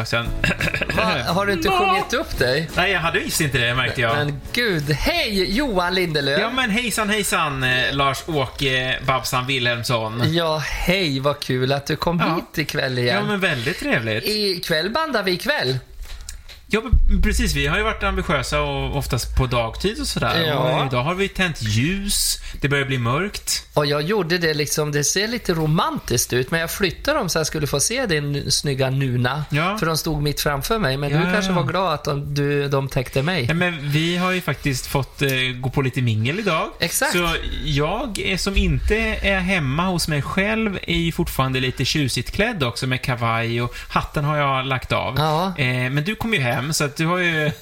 [0.00, 0.26] tag sedan.
[0.96, 2.70] Va, har du inte sjungit upp dig?
[2.76, 4.16] Nej, jag hade visst inte det, märkte jag.
[4.16, 6.40] Men gud, hej Johan Lindelöf.
[6.40, 10.22] Ja, men hejsan hejsan, eh, Lars-Åke Babsan Wilhelmsson.
[10.26, 12.34] Ja, hej, vad kul att du kom Ja.
[12.34, 13.26] hit ikväll Ja, igen.
[13.26, 14.24] men väldigt trevligt.
[14.26, 15.78] Ikväll bandar vi ikväll.
[16.72, 16.82] Ja,
[17.22, 17.54] precis.
[17.54, 20.44] Vi har ju varit ambitiösa och oftast på dagtid och sådär.
[20.46, 20.54] Ja.
[20.54, 22.38] Och idag har vi tänt ljus.
[22.60, 23.66] Det börjar bli mörkt.
[23.74, 27.38] Och jag gjorde det liksom, det ser lite romantiskt ut, men jag flyttade dem så
[27.38, 29.44] jag skulle få se din snygga nuna.
[29.50, 29.78] Ja.
[29.78, 32.68] För de stod mitt framför mig, men Ja, du kanske var glad att de, du,
[32.68, 33.44] de täckte mig.
[33.48, 35.28] Ja, men vi har ju faktiskt fått eh,
[35.60, 36.70] gå på lite mingel idag.
[36.80, 37.12] Exakt.
[37.12, 37.28] Så
[37.64, 42.86] jag som inte är hemma hos mig själv är ju fortfarande lite tjusigt klädd också
[42.86, 45.14] med kavaj och hatten har jag lagt av.
[45.18, 45.54] Ja.
[45.58, 47.52] Eh, men du kom ju hem så att du har ju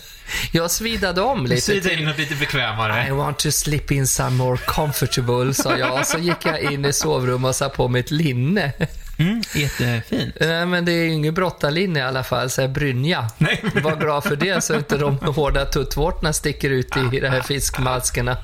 [0.52, 3.08] Jag svidade om lite sida in något lite bekvämare.
[3.08, 6.00] I want to slip in some more comfortable, sa jag.
[6.00, 8.72] Och så gick jag in i sovrummet och sa på mig ett linne.
[9.18, 10.36] Mm, jättefint.
[10.40, 13.26] Nej, men det är ju inget brottarlinne i alla fall, så jag brynja.
[13.38, 13.64] Nej.
[13.82, 18.36] Var glad för det, så inte de hårda tuttvårtorna sticker ut i de här fiskmaskerna.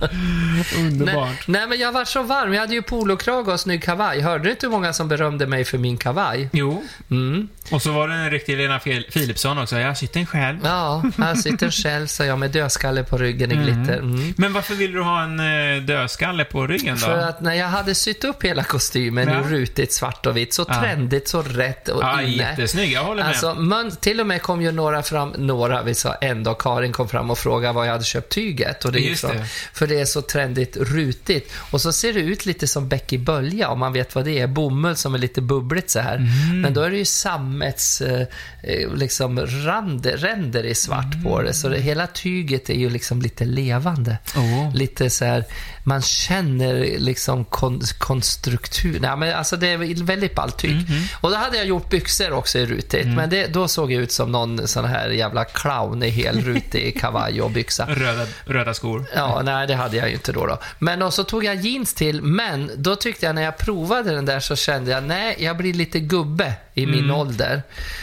[0.79, 1.15] Underbart.
[1.29, 2.55] Nej, nej, men jag var så varm.
[2.55, 4.21] Jag hade ju polokrage och snygg kavaj.
[4.21, 6.49] Hörde du inte hur många som berömde mig för min kavaj?
[6.53, 7.49] Jo, Mm.
[7.71, 8.79] och så var det en riktig Lena
[9.13, 9.79] Philipsson också.
[9.79, 10.59] Jag sitter en själv.
[10.65, 13.99] Ja, här sitter själv, sa jag, med dödskalle på ryggen i glitter.
[13.99, 14.35] Mm.
[14.37, 17.07] Men varför vill du ha en eh, dödskalle på ryggen då?
[17.07, 19.41] För att när jag hade sytt upp hela kostymen Ja.
[19.41, 20.81] i rutigt svart och vitt, så Ja.
[20.81, 22.33] trendigt, så rätt och Ja, inne.
[22.33, 22.93] jättesnygg.
[22.93, 23.29] Jag håller med.
[23.29, 26.93] Alltså, man, till och med kom ju några fram, några, vi sa en dag, Karin
[26.93, 28.85] kom fram och frågade var jag hade köpt tyget.
[28.85, 29.45] Och det är Just ifrån, det.
[29.73, 31.53] För det är så trendigt rutigt.
[31.71, 34.47] Och så ser det ut lite som Becky Bölja, om man vet vad det är.
[34.47, 36.17] Bomull som är lite bubbligt så här.
[36.17, 36.61] Mm.
[36.61, 38.27] Men då är det ju sammets, eh,
[38.63, 41.53] eh, liksom rande, ränder i svart på det.
[41.55, 44.19] Så det, hela tyget är ju liksom lite levande.
[44.37, 44.75] Åh.
[44.75, 45.45] Lite så här,
[45.85, 48.99] man känner liksom kon, konstruktur.
[49.01, 50.75] Nej, men alltså det är väldigt ballt tyg.
[50.91, 51.03] Mhm.
[51.21, 53.03] Och då hade jag gjort byxor också i rutigt.
[53.05, 53.15] Mm.
[53.15, 57.43] Men det, då såg jag ut som någon sån här jävla clown i helrutig kavaj
[57.43, 57.87] och byxa.
[57.89, 59.05] Röda, röda skor.
[59.17, 60.59] Ja, nej det hade jag ju inte då, då.
[60.79, 64.25] Men och så tog jag jeans till, men då tyckte jag när jag provade den
[64.25, 67.17] där så kände jag, nej, jag blir lite gubbe i min Mm.
[67.17, 67.63] ålder.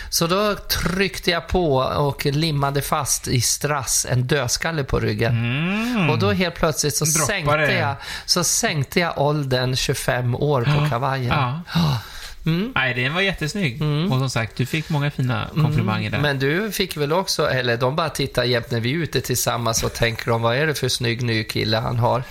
[0.09, 5.31] Så då tryckte jag på och limmade fast i strass en dödskalle på ryggen.
[5.37, 6.09] Mm.
[6.09, 7.95] Och då helt plötsligt så sänkte, jag,
[8.25, 11.27] så sänkte jag åldern 25 år på kavajen.
[11.73, 11.99] Ja.
[12.45, 12.71] Mm.
[12.75, 13.81] Nej, den var jättesnygg.
[14.11, 16.19] Och som sagt, du fick många fina komplimanger där.
[16.19, 19.83] Men du fick väl också, eller de bara tittar jämt när vi är ute tillsammans
[19.83, 22.23] och tänker de, vad är det för snygg ny kille han har?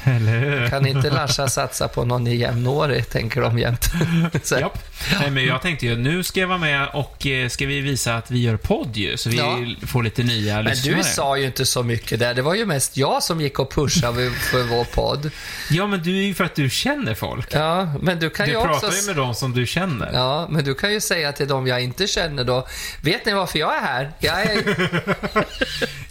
[0.68, 3.90] Kan inte Larsa satsa på någon jämnårig, tänker de jämt.
[4.42, 4.78] Så, Japp.
[5.20, 8.14] Nej, men jag tänkte ju, nu ska jag vara med och eh, ska vi visa
[8.16, 9.58] att vi gör podd ju, så vi Ja.
[9.86, 10.96] får lite nya Men lyssnare.
[10.96, 12.34] du sa ju inte så mycket där.
[12.34, 15.30] Det var ju mest jag som gick och pushade för vår podd.
[15.70, 17.48] Ja, men du är ju för att du känner folk.
[17.54, 19.00] Ja, men du kan Du ju pratar också...
[19.00, 19.99] ju med dem som du känner.
[20.12, 22.66] Ja, men du kan ju säga till dem jag inte känner då.
[23.02, 24.10] Vet ni varför jag är här?
[24.18, 24.62] Jag är...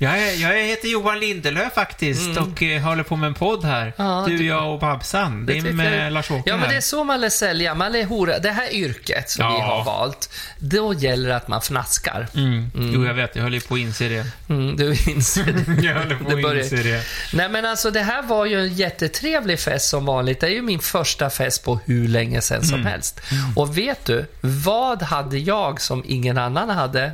[0.01, 3.81] Jag, är, jag heter Johan Lindelöf faktiskt och eh, håller på med en podd här.
[3.81, 3.93] Mm.
[3.97, 5.45] Ja, du, det- jag och Babsan.
[5.45, 7.75] Det är med Lars-Åke Ja, men det är så man lär sälja.
[7.75, 8.39] Man lär hora.
[8.39, 9.55] Det här yrket som Ja.
[9.55, 10.29] vi har valt,
[10.59, 12.27] då gäller det att man fnaskar.
[12.35, 12.71] Mm.
[12.75, 13.35] Jo, jag vet.
[13.35, 14.25] Jag höll ju på att inse det.
[14.49, 15.81] Mm, du inser det.
[15.87, 17.03] Jag höll på att inse det.
[17.33, 20.39] Nej men alltså det här var ju en jättetrevlig fest som vanligt.
[20.39, 22.69] Det är ju min första fest på hur länge sedan Mm.
[22.69, 23.21] som helst.
[23.55, 27.11] Och vet du, vad hade jag som ingen annan hade?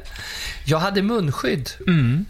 [0.65, 1.69] Jag hade munskydd.
[1.77, 2.25] För Mm.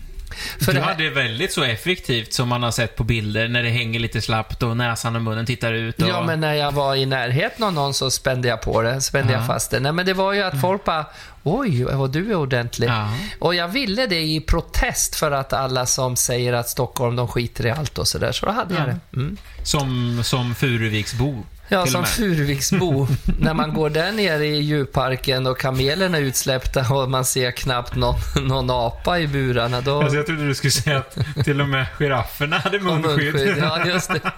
[0.59, 3.69] du det här- hade väldigt så effektivt som man har sett på bilder när det
[3.69, 6.01] hänger lite slappt och näsan och munnen tittar ut.
[6.01, 6.09] Och...
[6.09, 9.33] Ja, men när jag var i närheten av någon så spände jag på det, spände
[9.33, 9.45] jag Ja.
[9.47, 9.79] fast det.
[9.79, 11.05] Nej, men det var ju att folk bara,
[11.43, 12.87] oj, vad du är ordentlig.
[12.89, 13.09] Ja.
[13.39, 17.65] Och jag ville det i protest för att alla som säger att Stockholm, de skiter
[17.65, 18.31] i allt och sådär.
[18.31, 18.87] Så då hade jag Ja.
[19.11, 19.17] det.
[19.17, 19.37] Mm.
[19.63, 21.43] Som, som Furuviksbo.
[21.67, 22.05] Ja, som.
[22.05, 23.07] Furuviksbo.
[23.39, 27.95] när man går där nere i djurparken och kamelerna är utsläppta och man ser knappt
[27.95, 29.81] någon, någon apa i burarna.
[29.81, 30.01] Då...
[30.01, 33.55] Alltså, jag trodde du skulle säga att till och med girafferna hade munskydd.
[33.59, 34.19] Ja, just det.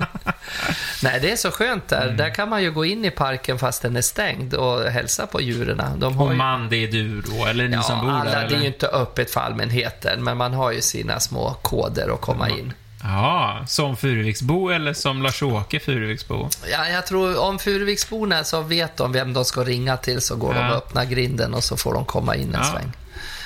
[1.04, 2.08] Nej, det är så skönt där.
[2.12, 5.42] Där kan man ju gå in i parken fast den är stängd och hälsa på
[5.42, 5.82] djuren.
[5.98, 7.46] De har Och man, det är du då?
[7.46, 8.32] Eller ni Ja, som bor alla, där?
[8.32, 8.60] det är Eller?
[8.60, 12.74] ju inte öppet för allmänheten, men man har ju sina små koder att komma in.
[13.04, 16.50] Ja, som Furuviksbo eller som Lars-Åke Furuviksbo?
[16.72, 20.54] Ja, jag tror om Furuviksborna så vet de vem de ska ringa till så går
[20.54, 20.70] de Ja.
[20.72, 22.72] och öppnar grinden och så får de komma in en Ja.
[22.72, 22.92] sväng.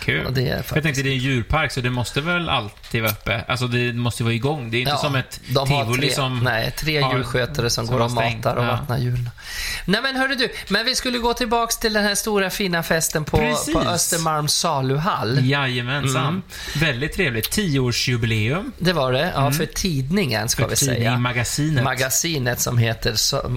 [0.02, 0.26] Kul.
[0.26, 3.02] Och det är faktiskt- jag tänkte det är en djurpark, så det måste väl alltid
[3.02, 3.50] vara öppet?
[3.50, 4.72] Alltså det måste vara igång.
[4.72, 6.40] Det är inte som ett tivoli tre, som...
[6.44, 8.68] Nej, tre har- djurskötare som, som går och matar och Ja.
[8.72, 9.30] vattnar djuren.
[9.86, 13.26] Nej men hörru du, men vi skulle gå tillbaks till den här stora fina festen
[13.26, 13.74] på, Precis.
[13.74, 15.40] på Östermalms saluhall.
[15.50, 16.28] Jajamensan.
[16.28, 16.42] Mm.
[16.76, 17.50] Väldigt trevligt.
[17.52, 18.72] Tioårsjubileum.
[18.78, 20.70] Det var det, ja för tidningen ska Mm.
[20.70, 20.96] För vi säga.
[21.00, 21.84] tidning Magasinet.
[21.84, 23.12] Magasinet som heter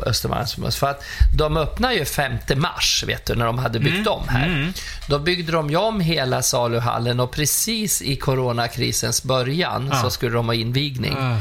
[0.07, 0.77] Östermalms.
[0.77, 1.05] För att
[1.39, 4.47] de öppnar ju 5 mars, vet du, när de hade byggt om här.
[4.47, 4.73] mm.
[5.09, 10.03] Då byggde de ju om hela saluhallen och precis i coronakrisens början Ja.
[10.03, 11.17] så skulle de ha invigning.
[11.19, 11.37] Ah.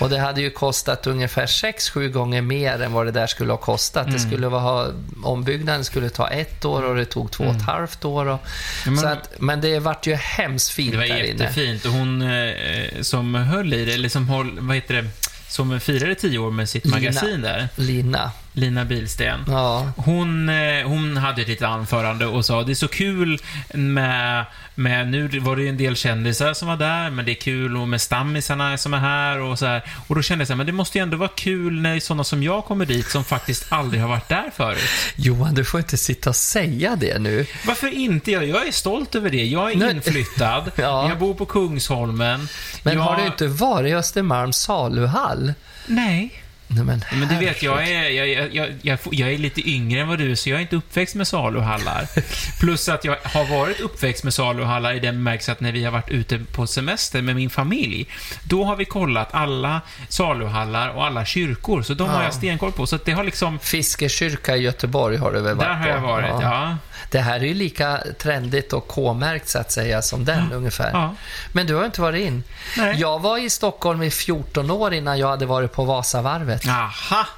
[0.00, 3.56] Och det hade ju kostat ungefär 6-7 gånger mer än vad det där skulle ha
[3.56, 4.06] kostat.
[4.06, 4.14] Mm.
[4.14, 4.86] Det skulle vara,
[5.24, 8.26] ombyggnaden skulle ta ett år och det tog två och ett halvt år.
[8.26, 8.38] Och, Mm.
[8.84, 11.42] Ja, men- så att, men det vart ju hemskt fint Det var där inne.
[11.44, 11.84] jättefint.
[11.84, 15.08] Och hon eh, som höll i det, eller som håll, vad heter det,
[15.48, 16.96] som firade tio år med sitt Lina.
[16.96, 18.30] magasin där, Lina.
[18.52, 19.44] Lina Bilsten.
[19.48, 19.92] Ja.
[19.96, 23.38] Hon, eh, hon hade ett litet anförande och sa det är så kul
[23.74, 27.34] med, med, nu var det ju en del kändisar som var där, men det är
[27.34, 29.82] kul och med stammisarna som är här och så här.
[30.06, 32.24] Och då kände jag så här, men det måste ju ändå vara kul när sådana
[32.24, 34.78] som jag kommer dit som faktiskt aldrig har varit där förut.
[35.16, 37.46] Johan, du får inte sitta och säga det nu.
[37.66, 38.30] Varför inte?
[38.30, 39.44] Jag, jag är stolt över det.
[39.44, 39.90] Jag är Nej.
[39.94, 40.70] inflyttad.
[40.78, 41.08] Ja.
[41.08, 42.48] Jag bor på Kungsholmen.
[42.82, 43.02] Men jag...
[43.02, 45.54] har du inte varit i Östermalms saluhall?
[45.86, 46.42] Nej.
[46.70, 50.08] Nej, men, Men du vet, jag är, jag, jag, jag, jag, är lite yngre än
[50.08, 52.06] vad du är, så jag är inte uppväxt med saluhallar.
[52.60, 55.92] Plus att jag har varit uppväxt med saluhallar i den bemärkelsen att när vi har
[55.92, 58.06] varit ute på semester med min familj,
[58.44, 62.24] då har vi kollat alla saluhallar och alla kyrkor, så de har Ja.
[62.24, 62.86] jag stenkoll på.
[62.86, 63.58] Så det har liksom...
[63.58, 66.76] Fiskekyrka i Göteborg har du väl varit Där har jag varit, ja.
[67.10, 70.90] Det här är ju lika trendigt och K-märkt så att säga som den ungefär.
[70.92, 71.14] ja.
[71.52, 72.42] Men du har inte varit in.
[72.76, 72.96] Nej.
[73.00, 76.57] Jag var i Stockholm i 14 år innan jag hade varit på Vasavarvet.
[76.66, 77.28] 啊哈。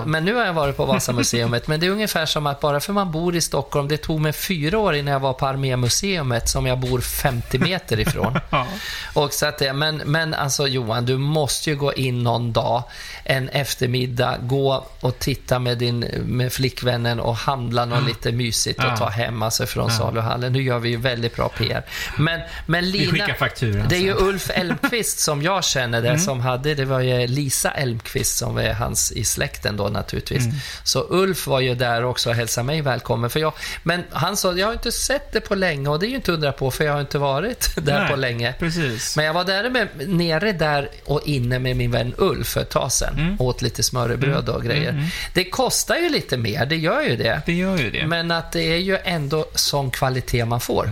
[0.00, 1.66] Och, men nu har jag varit på Vasamuseet.
[1.68, 4.32] men det är ungefär som att bara för man bor i Stockholm, det tog mig
[4.32, 8.38] fyra år innan jag var på Armémuseet som jag bor 50 meter ifrån.
[8.50, 8.66] Ja.
[9.14, 12.82] Och så att det, men, men alltså Johan, du måste ju gå in någon dag,
[13.24, 18.84] en eftermiddag, gå och titta med, din, med flickvännen och handla något lite mysigt och
[18.84, 18.96] Ja.
[18.96, 19.98] ta hem alltså från Ja.
[19.98, 20.52] saluhallen.
[20.52, 21.82] Nu gör vi ju väldigt bra PR.
[22.18, 24.14] Men, men Lina, fakturan det är ju.
[24.14, 28.62] Ulf Elmqvist som jag känner det, som hade, det var ju Lisa Elmqvist som var
[28.62, 30.44] hans i släkten då naturligtvis.
[30.84, 33.30] Så Ulf var ju där också och hälsade mig välkommen.
[33.30, 33.52] För jag,
[33.82, 36.32] men han sa, jag har inte sett det på länge och det är ju inte
[36.32, 38.52] undra på för jag har inte varit där Nej, på länge.
[38.58, 39.16] Precis.
[39.16, 42.70] Men jag var där med, nere där och inne med min vän Ulf för ett
[42.70, 43.18] tag sedan.
[43.18, 43.36] Mm.
[43.40, 45.10] Åt lite smörrebröd och grejer.
[45.34, 47.42] Det kostar ju lite mer, det gör ju det.
[47.46, 48.06] Det gör ju det.
[48.06, 50.90] Men att det är ju ändå sån kvalitet man får.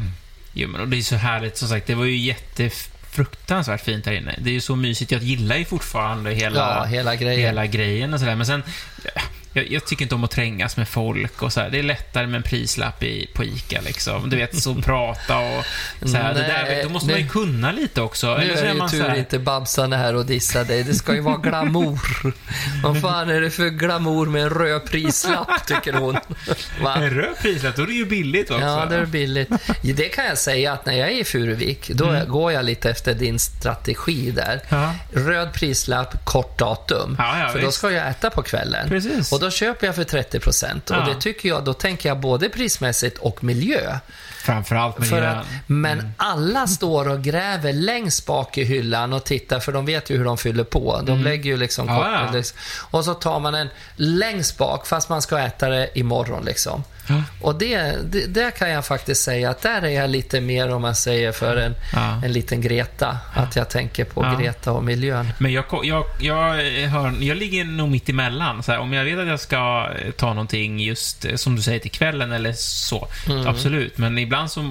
[0.52, 2.16] Jo, men och det är så härligt, som sagt, det var ju
[3.10, 4.34] jättefruktansvärt fint här inne.
[4.38, 7.40] Det är ju så mysigt, jag gillar ju fortfarande hela, Ja, hela grejen.
[7.40, 8.36] hela grejen och sådär.
[8.36, 8.62] Men sen,
[9.52, 11.70] jag, jag tycker inte om att trängas med folk och så här.
[11.70, 14.30] Det är lättare med en prislapp i, på ICA liksom.
[14.30, 15.64] Du vet, så prata och
[16.08, 16.34] så här.
[16.34, 18.36] Det där, Nej, då måste nu- man ju kunna lite också.
[18.36, 20.84] Nu är det man ju tur här, inte Babsan är här och dissar dig.
[20.84, 22.00] Det ska ju vara glamour.
[22.82, 26.16] Vad fan är det för glamour med en röd prislapp, tycker hon.
[26.82, 26.94] Va?
[26.96, 28.64] en röd prislapp, då är det ju billigt också.
[28.64, 29.48] Ja, det är billigt.
[29.82, 33.14] Det kan jag säga att när jag är i Furuvik, då går jag lite efter
[33.14, 34.60] din strategi där.
[34.68, 34.94] Ja.
[35.12, 37.16] Röd prislapp, kort datum.
[37.18, 37.78] Ja, ja, för då visst.
[37.78, 38.88] ska jag äta på kvällen.
[38.88, 39.32] Precis.
[39.32, 40.90] Och då köper jag för 30 procent.
[40.90, 41.06] Och Ja.
[41.14, 43.98] det tycker jag, då tänker jag både prismässigt och miljö.
[44.44, 49.60] Framförallt med För att, men alla står och gräver längst bak i hyllan och tittar,
[49.60, 51.00] för de vet ju hur de fyller på.
[51.04, 51.88] De lägger ju liksom...
[51.88, 52.00] Mm.
[52.00, 52.42] Ja, ja.
[52.90, 56.84] Och så tar man en längst bak, fast man ska äta det imorgon liksom.
[57.10, 57.22] Ja.
[57.40, 60.82] Och det, det, där kan jag faktiskt säga att där är jag lite mer, om
[60.82, 62.20] man säger, för en, Ja.
[62.24, 63.18] en liten Greta.
[63.34, 64.36] Att jag tänker på.
[64.40, 65.28] Greta och miljön.
[65.38, 66.54] Men jag, jag, jag,
[66.88, 68.62] hör, jag ligger nog mitt emellan.
[68.62, 71.62] Så här, om jag vet att jag ska eh, ta någonting just, eh, som du
[71.62, 73.08] säger, till kvällen eller så.
[73.28, 73.46] Mm.
[73.46, 73.98] Absolut.
[73.98, 74.70] Men ibland så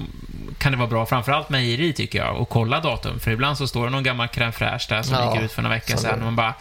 [0.60, 3.20] kan det vara bra, framförallt mejeri tycker jag, att kolla datum.
[3.20, 5.62] För ibland så står det någon gammal crème fraîche där som Ja, gick ut för
[5.62, 6.18] några veckor sedan.
[6.18, 6.54] Och man bara,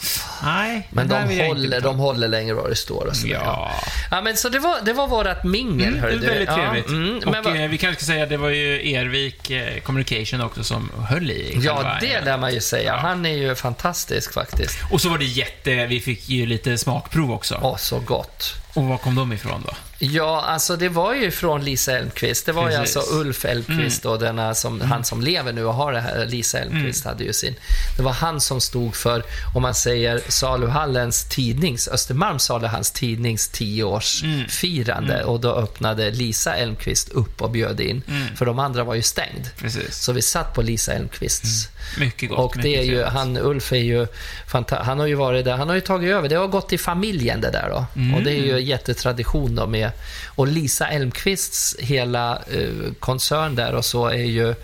[0.43, 3.33] nej, Men de håller, de håller längre vad det står och sådär.
[3.43, 3.71] Ja.
[4.11, 6.27] ja, men så det var, det var vårat mingel, Mm, hörru det du.
[6.27, 6.87] väldigt Ja, trevligt.
[6.87, 10.63] mm, och vad- eh, vi kanske ska säga det var ju Ervik eh, Communication också
[10.63, 12.91] som höll i Ja, det lär man ju säga.
[12.93, 12.97] Ja.
[12.99, 14.79] Han är ju fantastisk faktiskt.
[14.91, 15.85] Och så var det jätte...
[15.85, 17.59] Vi fick ju lite smakprov också.
[17.61, 18.53] Åh, så gott.
[18.73, 19.73] Och var kom de ifrån då?
[20.01, 22.45] Ja, alltså det var ju från Lisa Elmqvist.
[22.45, 22.77] Det var Precis.
[22.77, 26.25] ju alltså Ulf Elmqvist då, denna som, han som lever nu och har det här.
[26.25, 27.55] Lisa Elmqvist hade ju sin.
[27.97, 29.23] Det var han som stod för,
[29.55, 35.23] om man säger Saluhallens tidnings, Östermalms Saluhalls tidnings tioårsfirande.
[35.23, 38.01] Och då öppnade Lisa Elmqvist upp och bjöd in.
[38.35, 39.49] För de andra var ju stängd.
[39.57, 39.95] Precis.
[39.95, 41.67] Så vi satt på Lisa Elmqvists.
[41.99, 42.39] Mycket gott.
[42.39, 44.07] Och det är ju, han, Ulf är ju
[44.69, 47.41] han har ju varit där, han har ju tagit över, det har gått i familjen
[47.41, 47.85] det där då.
[47.95, 48.15] Mm.
[48.15, 49.91] Och det är ju jättetradition då med...
[50.25, 54.55] Och Lisa Elmqvists hela eh, koncern där och så är ju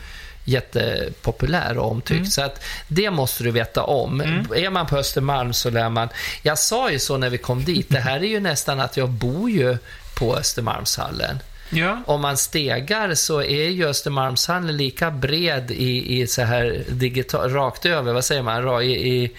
[0.45, 2.17] jättepopulär och omtyckt.
[2.17, 2.31] Mm.
[2.31, 4.21] Så att det måste du veta om.
[4.55, 6.09] Är man på Östermalm så lär man...
[6.41, 9.09] Jag sa ju så när vi kom dit, det här är ju nästan att jag
[9.09, 9.77] bor ju
[10.15, 11.39] på Östermalmshallen.
[11.75, 12.01] Ja.
[12.05, 17.85] Om man stegar så är ju Östermalmshallen lika bred i, i så här digital, rakt
[17.85, 19.31] över, vad säger man, i,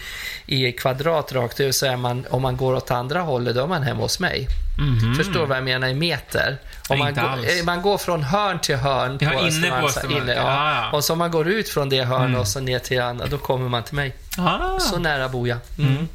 [0.47, 3.63] i, i kvadrat rakt över, så är man, om man går åt andra hållet, då
[3.63, 4.49] är man hemma hos mig.
[4.79, 5.15] Mhm.
[5.15, 6.57] Förstår vad jag menar i meter?
[6.89, 9.87] Om man, går, eh, man går från hörn till hörn Ja, på inne på Östermalms-
[9.87, 10.23] Östermalm.
[10.23, 10.75] inne, Ja, ja.
[10.75, 10.91] ja.
[10.97, 13.39] Och så om man går ut från det hörnet och så ner till andra, då
[13.39, 14.15] kommer man till mig.
[14.39, 14.79] Ah.
[14.79, 15.59] Så nära bor jag.
[15.79, 16.09] Mm.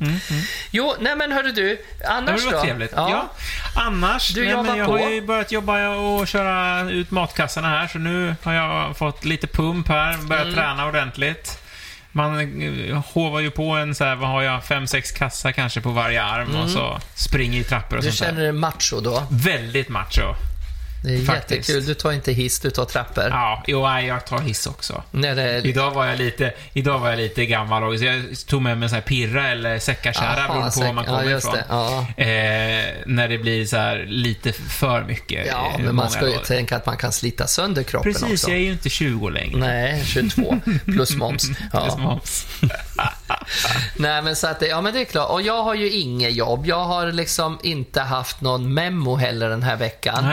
[0.72, 2.62] Jo, nej men hörru du, Ja, annars det var då?
[2.62, 2.92] trevligt.
[2.96, 3.30] Ja.
[3.76, 4.94] Annars, Du nej, men jag på.
[4.98, 9.48] har ju börjat jobba och köra ut matkassarna här, så nu har jag fått lite
[9.48, 10.56] pump här, börjat Mm.
[10.56, 11.58] träna ordentligt.
[12.12, 15.82] Man eh, hovar ju på en så här, vad har jag, fem, sex kassar kanske
[15.82, 18.12] på varje arm och så springer i trappor och Mm.
[18.12, 18.52] Du sånt känner där.
[18.52, 19.24] dig macho då?
[19.32, 20.22] Väldigt macho.
[21.04, 21.70] Det är Faktiskt.
[21.70, 21.86] jättekul.
[21.86, 23.24] Du tar inte hiss, du tar trappor.
[23.30, 25.04] Ja, jo, nej, jag tar hiss också.
[25.12, 25.66] Det är...
[25.66, 28.90] Idag var jag lite, idag var jag lite gammal och jag tog med mig en
[28.90, 31.54] sån här pirra eller säckarkärra Aha, beroende på var man kommer ja, ifrån.
[31.54, 31.66] det.
[31.70, 32.00] Ja.
[32.18, 35.48] Eh, när det blir så här lite för mycket.
[35.48, 36.44] Ja, eh, men man ska ju dagar.
[36.46, 38.50] tänka att man kan slita sönder kroppen Precis, också.
[38.50, 39.60] jag är ju inte 20 längre.
[39.60, 41.48] Nej, 22 plus moms.
[41.48, 41.98] Plus Ja.
[41.98, 42.48] moms.
[43.96, 45.30] Nej, men så att det, ja men det är klart.
[45.30, 46.66] Och jag har ju inget jobb.
[46.66, 50.26] Jag har liksom inte haft någon memo heller den här veckan.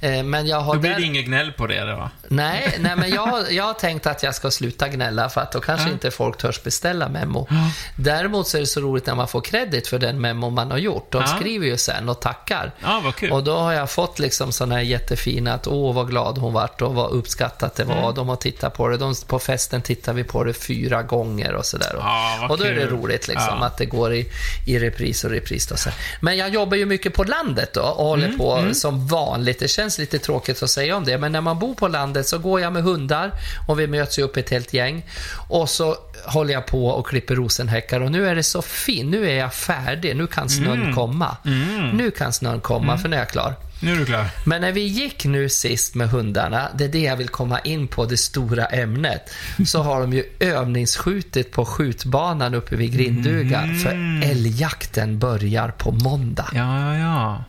[0.00, 0.15] Nej.
[0.15, 2.10] Eh, Men jag har Då blir där- det inget gnäll på det då?
[2.28, 5.60] Nej, nej men jag, jag har tänkt att jag ska sluta gnälla för att då
[5.60, 5.92] kanske Ja.
[5.92, 7.48] inte folk törs beställa memo.
[7.96, 10.78] Däremot så är det så roligt när man får credit för den memo man har
[10.78, 11.12] gjort.
[11.12, 11.26] De Ja.
[11.36, 12.72] skriver ju sen och tackar.
[12.82, 13.32] Ja, vad kul.
[13.32, 16.82] Och då har jag fått liksom sådana här jättefina att åh vad glad hon vart
[16.82, 18.02] och vad uppskattat det Mm.
[18.02, 18.12] var.
[18.12, 18.96] De har tittat på det.
[18.96, 21.90] De, på festen tittar vi på det fyra gånger och sådär.
[21.94, 23.66] Ja, vad och då är det roligt liksom Ja.
[23.66, 24.26] att det går i,
[24.66, 25.66] i repris och repris.
[25.66, 25.90] Då, så.
[26.20, 29.58] Men jag jobbar ju mycket på landet då och håller Mm, på som vanligt.
[29.58, 32.38] Det känns lite tråkigt att säga om det, men när man bor på landet så
[32.38, 33.32] går jag med hundar
[33.68, 35.04] och vi möts ju upp ett helt gäng.
[35.48, 39.10] Och så håller jag på och klipper rosenhäckar och nu är det så fint.
[39.10, 40.16] Nu är jag färdig.
[40.16, 40.94] Nu kan snön Mm.
[40.94, 41.36] komma.
[41.92, 43.54] Nu kan snön komma, för nu är jag klar.
[43.80, 44.26] Nu är du klar.
[44.44, 47.88] Men när vi gick nu sist med hundarna, det är det jag vill komma in
[47.88, 49.30] på, det stora ämnet,
[49.66, 53.78] så har de ju övningsskjutit på skjutbanan uppe vid Grinduga, Mm.
[53.80, 53.90] för
[54.30, 56.48] älgjakten börjar på måndag.
[56.54, 57.44] Ja, ja, ja.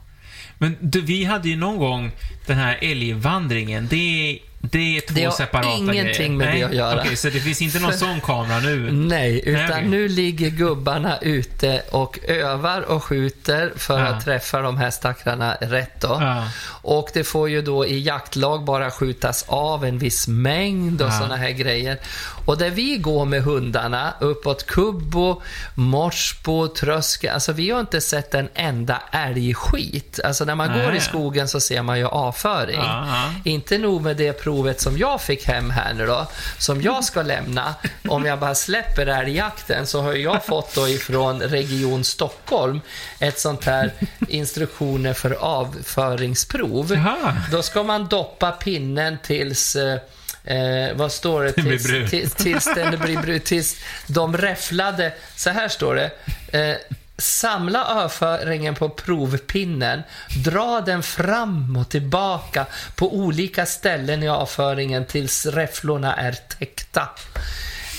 [0.58, 2.12] Men du, vi hade ju någon gång
[2.48, 3.88] den här älgvandringen.
[3.88, 6.30] Det, det är två Det har separata ingenting grejer.
[6.30, 7.02] med det Nej, att göra.
[7.02, 8.92] Okej, så det finns inte någon sån kamera nu?
[8.92, 9.88] Nej, utan okej.
[9.88, 14.06] nu ligger gubbarna ute och övar och skjuter för Ja.
[14.06, 16.18] att träffa de här stackarna rätt då.
[16.22, 16.48] Ja.
[16.82, 21.12] Och det får ju då i jaktlag bara skjutas av en viss mängd och Ja.
[21.12, 21.98] sådana här grejer.
[22.46, 25.42] Och där vi går med hundarna uppåt Kubbo,
[25.76, 30.20] Morsbo, Tröske, alltså vi har inte sett en enda älgskit.
[30.24, 30.86] Alltså när man Nej.
[30.86, 32.06] går i skogen så ser man ju
[32.46, 32.80] avföring.
[32.80, 33.34] Ja.
[33.44, 36.28] Inte nog med det provet som jag fick hem här nu då,
[36.58, 37.76] som jag ska lämna.
[38.08, 42.82] Om jag bara släpper älgjakten så har jag fått då ifrån Region Stockholm
[43.20, 43.92] ett sånt här
[44.28, 46.94] instruktioner för avföringsprov.
[46.94, 47.38] Jaha.
[47.52, 50.00] Då ska man doppa pinnen tills eh,
[50.44, 51.52] Eh, vad står det?
[51.54, 53.40] Tills, tills, tills den blir brun.
[53.40, 53.76] Tills
[54.08, 55.14] de räfflade.
[55.36, 56.12] Så här står det.
[56.60, 56.78] Eh,
[57.18, 60.02] Samla överföringen på provpinnen.
[60.46, 67.10] Dra den fram och tillbaka på olika ställen i avföringen tills räfflorna är täckta.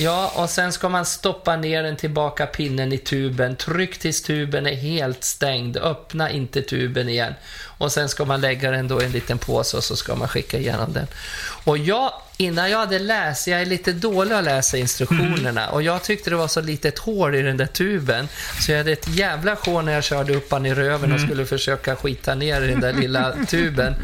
[0.00, 3.56] Ja, och sen ska man stoppa ner den tillbaka pinnen i tuben.
[3.56, 5.76] Tryck tills tuben är helt stängd.
[5.76, 7.34] Öppna inte tuben igen.
[7.78, 10.28] Och sen ska man lägga den då i en liten påse och så ska man
[10.28, 11.06] skicka igenom den.
[11.64, 16.02] Och jag, innan jag hade läst, jag är lite dålig att läsa instruktionerna och jag
[16.02, 18.28] tyckte det var så litet hål i den där tuben
[18.60, 21.46] så jag hade ett jävla sjå när jag körde upp han i röven och skulle
[21.46, 23.94] försöka skita ner i den där lilla tuben.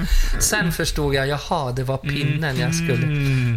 [0.40, 3.06] Sen förstod jag, jaha, det var pinnen jag skulle...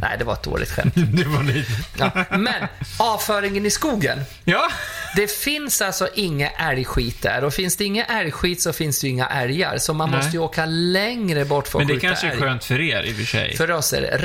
[0.02, 0.94] Nej, det var ett dåligt skämt.
[1.18, 1.72] Det var lite...
[1.98, 2.54] Ja, men
[2.98, 4.22] avföringen i skogen.
[4.44, 4.70] Ja.
[5.16, 9.14] Det finns alltså inga älgskit där och finns det inga älgskit så finns det ju
[9.14, 9.78] inga älgar.
[9.78, 10.18] Så man Nej.
[10.20, 12.42] måste ju åka längre bort för att Men det skjuta kanske är älg.
[12.42, 13.58] skönt för er i och för sig.
[13.58, 14.18] För oss är det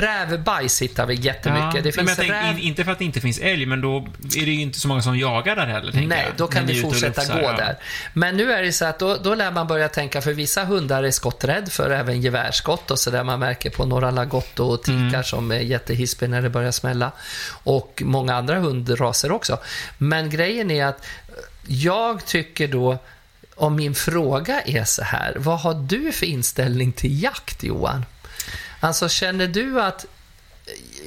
[0.43, 1.73] rävbajs hittar vi jättemycket.
[1.73, 2.57] Det Nej, men finns jag tänker, räv...
[2.57, 4.07] in, inte för att det inte finns älg, men då
[4.37, 6.37] är det ju inte så många som jagar där heller, Nej, jag.
[6.37, 7.57] då kan och fortsätta lufsar, gå ja.
[7.57, 7.77] där.
[8.13, 11.03] Men nu är det så att då, då lär man börja tänka, för vissa hundar
[11.03, 15.03] är skotträdd för även gevärsskott och så där man märker på några lagotto och tikar
[15.03, 15.23] Mm.
[15.23, 17.11] som är jättehispiga när det börjar smälla.
[17.63, 19.57] Och många andra hundraser också.
[19.97, 21.05] Men grejen är att
[21.67, 22.97] jag tycker då,
[23.55, 28.05] om min fråga är så här, vad har du för inställning till jakt Johan?
[28.79, 30.05] Alltså känner du att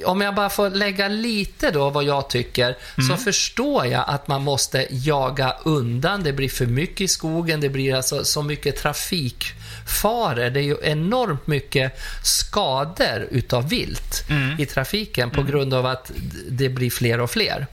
[0.05, 2.77] om jag bara får lägga lite då vad jag tycker,
[3.09, 6.23] så förstår jag att man måste jaga undan.
[6.23, 8.75] Det blir för mycket i skogen, det blir alltså så mycket
[9.87, 10.49] trafikfaror.
[10.49, 14.23] Det är ju enormt mycket skador utav vilt
[14.57, 16.11] i trafiken på grund av att
[16.49, 17.67] det blir fler och fler.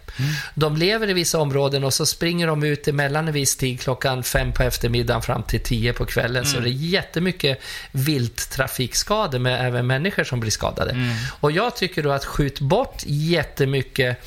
[0.55, 4.23] De lever i vissa områden och så springer de ut emellan en viss tid, klockan
[4.23, 6.47] fem på eftermiddagen fram till tio på kvällen.
[6.47, 7.61] Så det är jättemycket
[7.93, 10.97] vilttrafikskador med även människor som blir skadade.
[11.41, 14.19] Och jag tycker då att skjut bort jättemycket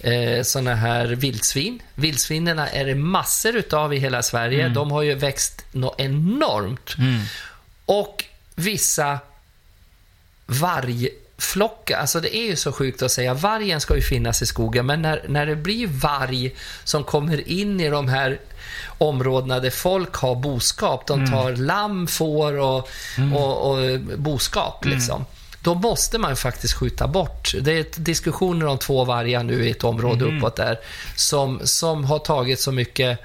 [0.00, 1.82] eh, sådana här vildsvin.
[1.94, 4.68] Vildsvinen är det massor utav i hela Sverige.
[4.68, 6.94] De har ju växt något enormt.
[7.86, 8.24] Och
[8.54, 9.18] vissa
[10.46, 14.86] vargflockar, alltså det är ju så sjukt att säga, vargen ska ju finnas i skogen,
[14.86, 18.40] men när, när det blir varg som kommer in i de här
[18.98, 22.88] områdena där folk har boskap, de tar lamm, får och,
[23.34, 25.24] och, och boskap liksom.
[25.66, 27.54] Då måste man faktiskt skjuta bort.
[27.60, 30.78] Det är diskussioner om två vargar nu i ett område uppåt där
[31.16, 33.18] som, som har tagit så mycket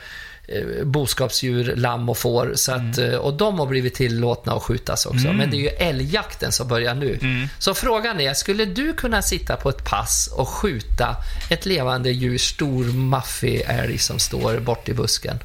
[0.47, 2.51] eh, boskapsdjur, lamm och får.
[2.55, 5.27] Så att, eh, och de har blivit tillåtna att skjutas också.
[5.33, 7.47] Men det är ju älgjakten som börjar nu.
[7.59, 11.15] Så frågan är, skulle du kunna sitta på ett pass och skjuta
[11.49, 15.39] ett levande djur, stor maffig älg som står bort i busken?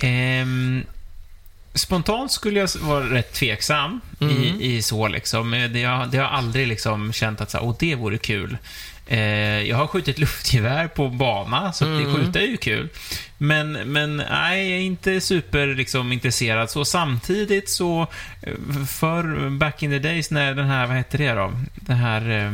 [0.00, 0.84] Ehm,
[1.80, 5.54] spontant skulle jag vara rätt tveksam i, i så liksom.
[5.54, 8.58] Eh, Det, jag, det har aldrig liksom känt att så, här, Åh, det vore kul.
[9.06, 12.88] Eh, jag har skjutit luftgevär på bana, så att det skjuta är ju kul.
[13.38, 16.70] Men, men nej, jag är inte super liksom, intresserad.
[16.70, 18.06] Så samtidigt så,
[18.42, 18.52] eh,
[18.88, 21.52] för back in the days när den här, vad hette det då?
[21.74, 22.52] Den här eh,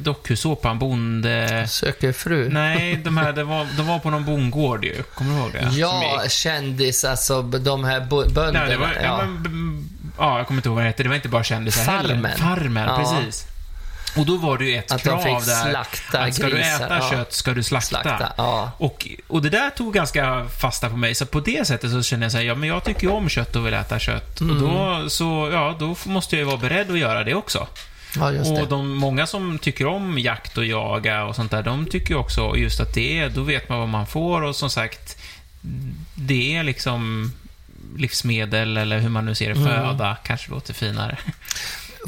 [0.00, 1.66] dokusåpan, Bonde...
[1.68, 2.48] Söker fru?
[2.48, 5.02] Nej, de här, det var, de var på någon bondgård ju.
[5.02, 5.68] Kommer du ihåg det?
[5.72, 6.32] Ja, gick.
[6.32, 8.64] kändis, alltså de här bönderna.
[8.64, 9.02] Nej, var, ja.
[9.02, 9.26] ja.
[9.26, 9.88] men,
[10.18, 11.02] ja, jag kommer inte ihåg vad det hette.
[11.02, 12.24] Det var inte bara kändisar Farmen.
[12.24, 12.36] heller.
[12.36, 13.16] Farmen, Ja.
[13.22, 13.53] precis.
[14.16, 15.70] Och då var det ju ett Att de krav fick där.
[15.70, 17.10] slakta att ska du äta ja.
[17.10, 17.88] kött ska du slakta.
[18.02, 18.70] Slakta, ja.
[18.78, 21.14] och, och det där tog ganska fasta på mig.
[21.14, 23.28] Så på det sättet så kände jag så här, ja men jag tycker ju om
[23.28, 24.40] kött och vill äta kött.
[24.40, 24.60] Och Mm.
[24.60, 27.66] då, så, ja, då måste jag ju vara beredd att göra det också.
[28.16, 28.30] Ja,
[28.60, 32.16] Och de, många som tycker om jakt och jaga och sånt där, de tycker ju
[32.20, 35.18] också just att det är, då vet man vad man får och som sagt,
[36.14, 37.32] det är liksom
[37.96, 39.72] livsmedel eller hur man nu ser det, Mm.
[39.86, 41.18] föda, kanske låter finare.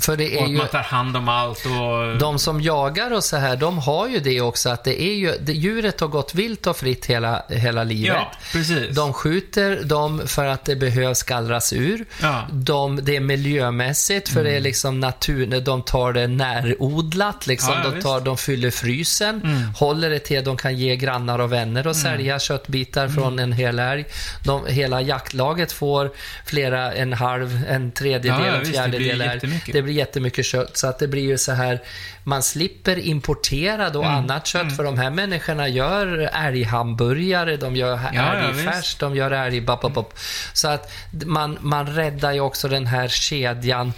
[0.00, 0.56] För det Och är att ju...
[0.56, 2.18] man tar hand om allt och...
[2.18, 5.32] De som jagar och så här, de har ju det också att det är ju,
[5.40, 8.16] det, djuret har gått vilt och fritt hela, hela livet.
[8.16, 8.96] ja, precis.
[8.96, 12.04] De skjuter dem för att det behövs gallras ur.
[12.22, 12.42] Ja.
[12.42, 12.64] Mm.
[12.64, 17.72] De, det är miljömässigt för det är liksom natur, de tar det närodlat, liksom.
[17.72, 19.40] Ja, ja, de, tar, de fyller frysen,
[19.76, 23.78] håller det till de kan ge grannar och vänner och sälja köttbitar från en hel
[23.78, 24.04] älg.
[24.44, 26.10] De, hela jaktlaget får
[26.44, 29.50] flera, en halv, en tredjedel, en visst, det blir fjärdedel.
[29.72, 31.82] Det blir jättemycket kött, så att det blir ju så här,
[32.24, 34.16] man slipper importerad och Mm.
[34.16, 39.30] annat kött, för de här människorna gör älghamburgare, de gör Ja, ja, älgfärs, de gör
[39.30, 39.60] älg...
[39.60, 40.14] Bop, bop, bop.
[40.52, 40.92] Så att
[41.26, 43.92] man, man räddar ju också den här kedjan,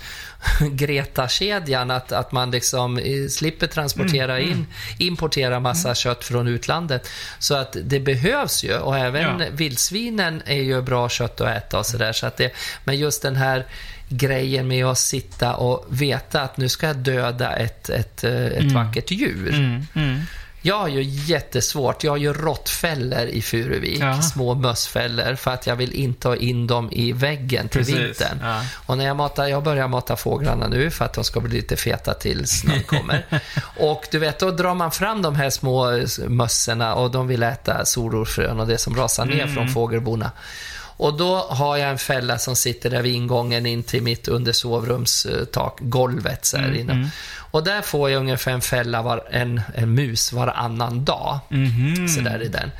[0.88, 4.66] Greta-kedjan, att, att man liksom eh, slipper transportera Mm, in,
[4.98, 7.08] importera massa kött från utlandet.
[7.38, 9.46] Så att det behövs ju, och även Ja.
[9.52, 12.12] vildsvinen är ju bra kött att äta och sådär.
[12.12, 12.52] Så att det,
[12.84, 13.66] men just den här
[14.08, 18.72] grejen med att sitta och veta att nu ska jag döda ett, ett, eh, ett
[18.72, 19.54] vackert djur.
[19.54, 20.20] Mm, mm.
[20.62, 22.04] Jag har ju jättesvårt.
[22.04, 24.22] Jag har ju råttfällor i Furuvik, Ja.
[24.22, 28.38] små mössfällor, för att jag vill inte ha in dem i väggen till Precis, vintern.
[28.42, 28.62] ja.
[28.86, 31.76] Och när jag matar, jag börjar mata fåglarna nu för att de ska bli lite
[31.76, 33.24] feta till snön kommer.
[33.76, 37.84] och du vet, då drar man fram de här små mössorna och de vill äta
[37.84, 39.54] solrosfrön och det som rasar ner Mm.
[39.54, 40.30] från fågelborna.
[40.98, 44.52] Och då har jag en fälla som sitter där vid ingången in till mitt under
[44.52, 47.10] sovrumstak, golvet så här Mm, inne.
[47.50, 51.38] Och där får jag ungefär en fälla, var, en, en mus varannan dag.
[51.48, 52.08] Mhm.
[52.08, 52.70] Så där i den.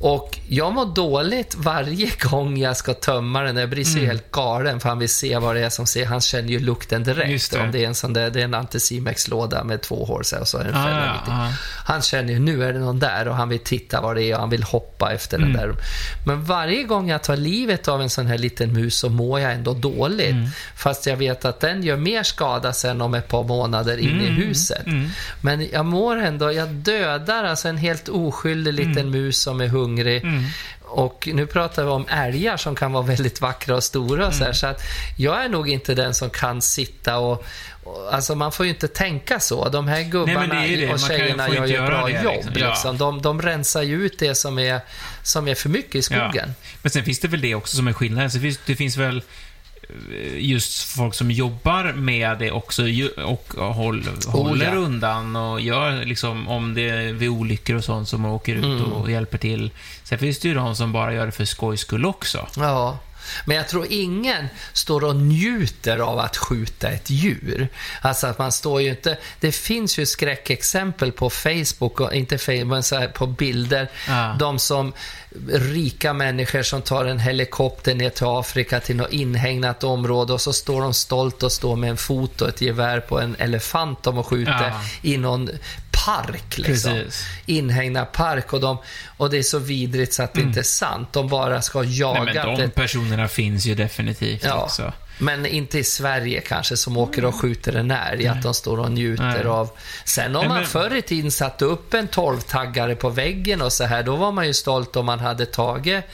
[0.00, 3.56] Och jag mår dåligt varje gång jag ska tömma den.
[3.56, 4.10] Jag blir så Mm.
[4.10, 6.06] helt galen för han vill se vad det är som ser.
[6.06, 7.50] Han känner ju lukten direkt.
[7.52, 7.60] det.
[7.60, 10.42] Om det är en sån där, det är en Anticimex-låda med två hål så här,
[10.42, 11.52] och så är det en Ah, fälla ja.
[11.84, 14.34] Han känner ju, nu är det någon där och han vill titta vad det är
[14.34, 15.52] och han vill hoppa efter Mm.
[15.52, 15.74] den där.
[16.26, 19.52] Men varje gång jag tar livet av en sån här liten mus så mår jag
[19.52, 20.30] ändå dåligt.
[20.30, 20.48] Mm.
[20.76, 24.28] Fast jag vet att den gör mer skada sen om ett par månader in i
[24.28, 24.82] Mm, huset.
[25.40, 29.10] Men jag mår ändå, jag dödar alltså en helt oskyldig liten Mm.
[29.10, 29.87] mus som är hungrig.
[30.82, 34.38] Och nu pratar vi om älgar som kan vara väldigt vackra och stora och så,
[34.38, 34.46] Mm.
[34.46, 34.80] här, så att
[35.16, 37.44] jag är nog inte den som kan sitta och,
[37.84, 39.68] och Alltså man får ju inte tänka så.
[39.68, 40.92] De här gubbarna Nej, det det.
[40.92, 42.34] och tjejerna gör ju bra det, jobb.
[42.34, 42.52] liksom.
[42.54, 42.92] Liksom.
[42.92, 42.98] Ja.
[42.98, 44.80] De, de rensar ju ut det som är,
[45.22, 46.54] som är för mycket i skogen.
[46.82, 48.30] Men sen finns det väl det också som är skillnaden.
[48.30, 49.22] Så det finns väl
[50.38, 52.82] just folk som jobbar med det också
[53.24, 54.74] och håll, håller ja.
[54.74, 58.92] undan och gör liksom, om det är vid olyckor och sånt som åker ut Mm.
[58.92, 59.70] och hjälper till.
[60.04, 62.46] Sen finns det ju de som bara gör det för skojs skull också.
[62.56, 62.98] Ja.
[63.44, 67.68] Men jag tror ingen står och njuter av att skjuta ett djur.
[68.00, 69.16] Alltså att man står ju inte...
[69.40, 73.88] Det finns ju skräckexempel på Facebook, och inte Facebook, men så här på bilder.
[74.08, 74.36] Ja.
[74.38, 74.92] De som
[75.52, 80.52] rika människor som tar en helikopter ner till Afrika till något inhägnat område och så
[80.52, 84.24] står de stolt och står med en fot och ett gevär på en elefant de
[84.24, 84.80] skjuter Ja.
[85.02, 85.50] i någon
[86.08, 86.58] park.
[86.58, 86.92] Liksom.
[86.92, 87.26] Precis.
[88.12, 88.78] Park och, de,
[89.16, 91.12] och det är så vidrigt så att det inte är sant.
[91.12, 94.92] De bara ska jaga Nej, men de ett personerna finns ju definitivt Ja, också.
[95.18, 98.92] men inte i Sverige kanske som åker och skjuter en älg, att de står och
[98.92, 99.46] njuter Nej.
[99.46, 99.70] av.
[100.04, 103.84] Sen om Nej, man förr i tiden satte upp en 12-taggare på väggen och så
[103.84, 106.04] här, då var man ju stolt om man hade tagit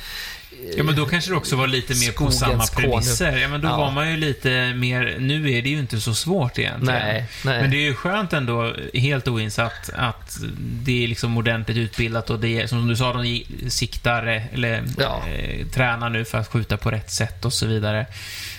[0.76, 3.36] Ja, men då kanske det också var lite mer på samma premisser.
[3.36, 3.76] Ja, men då Ja.
[3.76, 5.16] var man ju lite mer...
[5.18, 7.00] Nu är det ju inte så svårt egentligen.
[7.02, 7.60] Nej, nej.
[7.60, 12.38] Men det är ju skönt ändå, helt oinsatt, att det är liksom ordentligt utbildat och
[12.40, 15.22] det är, som du sa, de siktar eh, eller Ja.
[15.28, 18.06] eh, tränar nu för att skjuta på rätt sätt och så vidare.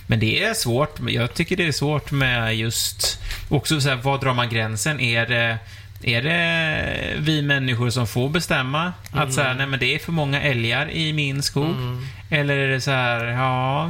[0.08, 1.00] Men det är svårt.
[1.08, 3.20] Jag tycker det är svårt med just...
[3.50, 5.00] Också så här, var drar man gränsen?
[5.00, 5.58] Är det...
[6.08, 9.58] Är det vi människor som får bestämma att så här, Mm.
[9.58, 11.76] nej men det är för många älgar i min skog?
[12.30, 13.90] Eller är det så här, ja,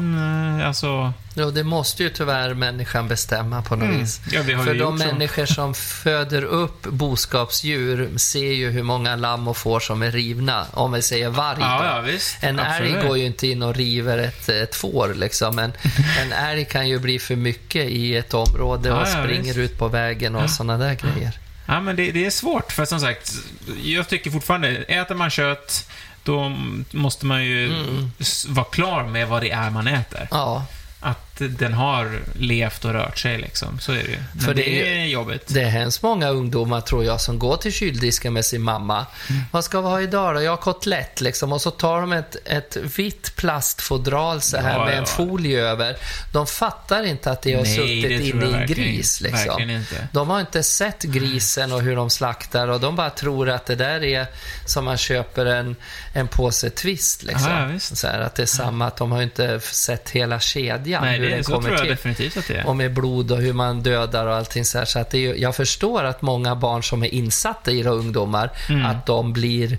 [0.67, 1.13] alltså...
[1.37, 3.99] Ja, det måste ju tyvärr människan bestämma på något Mm.
[3.99, 4.21] vis.
[4.31, 5.05] Ja, För de gjort så.
[5.05, 10.65] människor som föder upp boskapsdjur ser ju hur många lamm och får som är rivna.
[10.73, 12.17] Om vi säger varg Ja, ja.
[12.41, 12.95] En Absolut.
[12.95, 15.55] älg går ju inte in och river ett, ett får liksom.
[15.55, 15.73] Men
[16.23, 19.57] en älg kan ju bli för mycket i ett område och springer visst.
[19.57, 20.47] ut på vägen och Ja.
[20.47, 21.31] sådana där grejer.
[21.65, 23.33] Ja, men det, det är svårt, för som sagt,
[23.83, 25.89] jag tycker fortfarande, äter man kött,
[26.23, 26.57] då
[26.91, 28.11] måste man ju Mm.
[28.47, 30.27] vara klar med vad det är man äter.
[30.31, 30.65] Ja,
[31.41, 33.79] Att den har levt och rört sig, liksom.
[33.79, 34.17] Så är det ju.
[34.33, 35.43] Men För det, det är jobbigt.
[35.47, 39.05] det är hemskt många ungdomar tror jag som går till kyldisken med sin mamma.
[39.29, 39.41] Mm.
[39.51, 40.41] Vad ska vi ha idag då?
[40.41, 41.53] Jag har kotlett liksom.
[41.53, 45.05] Och så tar de ett, ett vitt plastfodral så här Ja, med en ja.
[45.05, 45.97] folie över.
[46.33, 49.21] De fattar inte att det har Nej, suttit inne i en gris.
[49.21, 49.83] Liksom.
[50.11, 53.75] De har inte sett grisen och hur de slaktar och de bara tror att det
[53.75, 54.27] där är
[54.65, 55.75] som man köper en,
[56.13, 57.23] en påse twist.
[57.23, 57.51] Liksom.
[57.51, 61.03] Ja, ja, så här, att det är samma, att de har inte sett hela kedjan.
[61.03, 62.67] Nej, hur det, den kommer tror jag till definitivt att det är.
[62.67, 64.85] och med blod och hur man dödar och allting så här.
[64.85, 68.49] Så att det är, jag förstår att många barn som är insatta i det, ungdomar,
[68.69, 68.85] Mm.
[68.85, 69.77] att de blir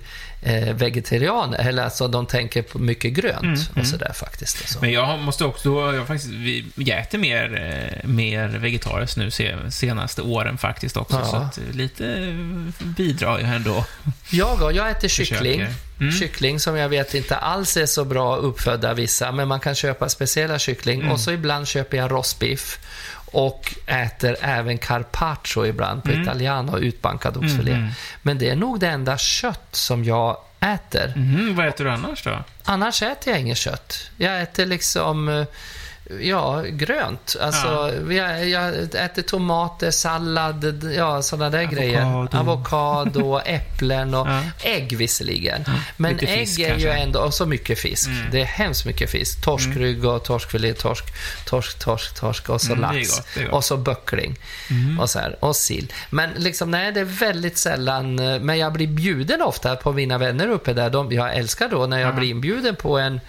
[0.74, 1.58] vegetarianer.
[1.58, 4.60] Eller alltså de tänker på mycket grönt Mm, och sådär faktiskt.
[4.62, 4.78] Och så.
[4.80, 7.44] Men jag måste också, jag faktiskt, vi- jag äter mer,
[8.02, 11.16] eh, mer vegetariskt nu se, senaste åren faktiskt också.
[11.16, 11.24] Ja.
[11.30, 13.84] Så att eh, lite eh, bidrar jag ändå.
[14.30, 15.66] Jag då, jag äter kyckling.
[16.00, 16.12] Mm.
[16.12, 20.08] Kyckling som jag vet inte alls är så bra uppfödda vissa, men man kan köpa
[20.08, 21.00] speciella kyckling.
[21.00, 21.12] Mm.
[21.12, 22.78] Och så ibland köper jag rostbiff.
[23.36, 27.70] Och äter även carpaccio ibland på italiano, utbankad oxfilé.
[27.70, 27.92] Mm, mm.
[28.22, 31.12] Men det är nog det enda kött som jag äter.
[31.16, 32.44] Mhm, vad äter du annars då?
[32.64, 34.10] Annars äter jag inget kött.
[34.16, 35.46] Jag äter liksom, eh,
[36.20, 37.36] ja, grönt.
[37.40, 42.02] Alltså, jag, jag äter tomater, sallad, ja, sådana där grejer.
[42.02, 42.38] Avokado.
[42.38, 44.42] Avokado, äpplen och Ja.
[44.62, 45.64] ägg visserligen.
[45.96, 46.86] Men lite ägg fisk är kanske.
[46.88, 48.06] ju ändå, och så mycket fisk.
[48.08, 48.30] Mm.
[48.32, 49.44] Det är hemskt mycket fisk.
[49.44, 51.04] Torskrygg och torskfilé, torsk,
[51.46, 53.16] torsk, torsk, torsk och så Mm, lax.
[53.16, 53.52] gott.
[53.52, 54.36] Och så böckling.
[55.00, 55.92] Och, så här, och sill.
[56.10, 58.18] Men liksom, nej, det är väldigt sällan.
[58.18, 60.90] eh, Men jag blir bjuden ofta på mina vänner uppe där.
[60.90, 62.12] De, jag älskar då när jag Ja.
[62.12, 63.20] blir inbjuden på en,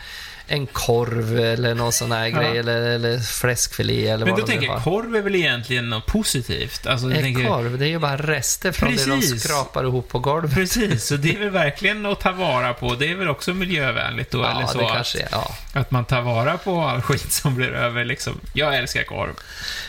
[0.47, 2.37] en korv eller någon sån här Ja.
[2.39, 2.57] grej.
[2.57, 6.87] Eller, eller fläskfilé eller Men vad då tänker jag, korv är väl egentligen något positivt?
[6.87, 9.43] Alltså, En tänker, korv, det är ju bara rester från det de Precis.
[9.43, 10.53] skrapar ihop på golvet.
[10.53, 12.95] Precis, så det är väl verkligen att ta vara på.
[12.95, 14.77] Det är väl också miljövänligt då, eller Ja, så?
[14.79, 15.27] det att, kanske är.
[15.31, 15.55] Ja.
[15.73, 18.39] att man tar vara på all skit som blir över, liksom.
[18.53, 19.33] Jag älskar korv.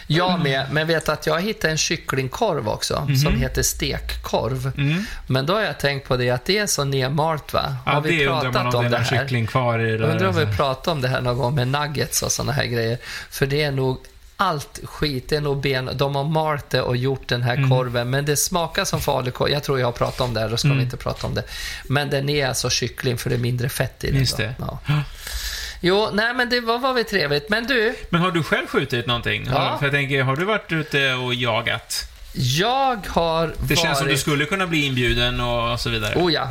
[0.06, 4.72] Jag med, men vet att jag hittade en kycklingkorv också, som heter stekkorv.
[4.76, 5.04] Mm.
[5.26, 7.76] Men då har jag tänkt på det att det är så nedmalt va?
[7.86, 9.20] Ja, har vi pratat om det det är här?
[9.22, 10.06] kyckling kvar i det.
[10.06, 12.98] Undrar om vi pratat om det här någon gång med nuggets och sådana här grejer.
[13.30, 13.98] För det är nog
[14.40, 15.90] allt skit, det är nog ben.
[15.94, 17.70] De har malt det och gjort den här Mm.
[17.70, 19.50] korven, men det smakar som falukorv.
[19.50, 20.78] Jag tror jag har pratat om det här, då ska Mm.
[20.78, 21.42] vi inte prata om det.
[21.84, 24.20] Men den är alltså kyckling för det är mindre fett i den.
[24.20, 24.54] Just det.
[24.58, 24.78] Ja.
[25.80, 27.48] Jo, nej men det var, var väl trevligt.
[27.48, 29.48] Men du, Men har du själv skjutit någonting?
[29.52, 29.76] Ja.
[29.78, 32.04] För jag tänker, har du varit ute och jagat?
[32.32, 33.78] jag har Det varit...
[33.78, 36.14] känns som du skulle kunna bli inbjuden och så vidare.
[36.16, 36.50] Oh ja.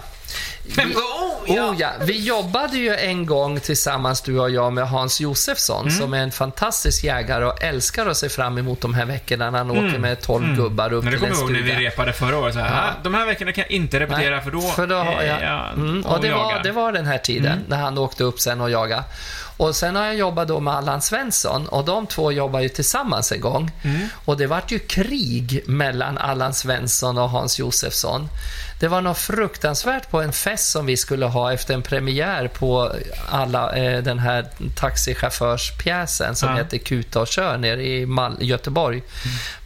[0.75, 5.19] Men, oh, Oh ja, vi jobbade ju en gång tillsammans du och jag med Hans
[5.19, 5.99] Josefsson Mm.
[5.99, 9.57] som är en fantastisk jägare och älskar att se fram emot de här veckorna när
[9.57, 11.79] han åker med 12 gubbar upp Men det till en kommer ihåg när stuga.
[11.79, 12.53] vi repade förra året.
[12.53, 12.81] Så här, Ja.
[12.89, 15.41] "Ah, De här veckorna kan jag inte repetera Nej, för då för då har jag,
[15.41, 17.63] jag mm, och det, var, jagar." det var den här tiden Mm.
[17.67, 19.03] när han åkte upp sen och jagade.
[19.57, 23.31] Och sen har jag jobbat då med Allan Svensson och de två jobbar ju tillsammans
[23.31, 23.71] en gång.
[23.83, 24.07] Mm.
[24.25, 28.29] Och det vart ju krig mellan Allan Svensson och Hans Josefsson.
[28.79, 32.91] Det var något fruktansvärt på en fest som vi skulle ha efter en premiär på
[33.29, 36.55] alla, eh, den här taxichaufförspjäsen som Ja.
[36.55, 39.01] heter Kuta och kör nere i Mal- Göteborg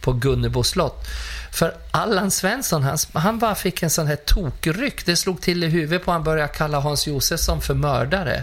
[0.02, 1.06] på Gunnebo slott.
[1.52, 5.06] För Allan Svensson, han, han bara fick en sån här tokryck.
[5.06, 8.42] Det slog till i huvudet på han började kalla Hans Josefsson för mördare.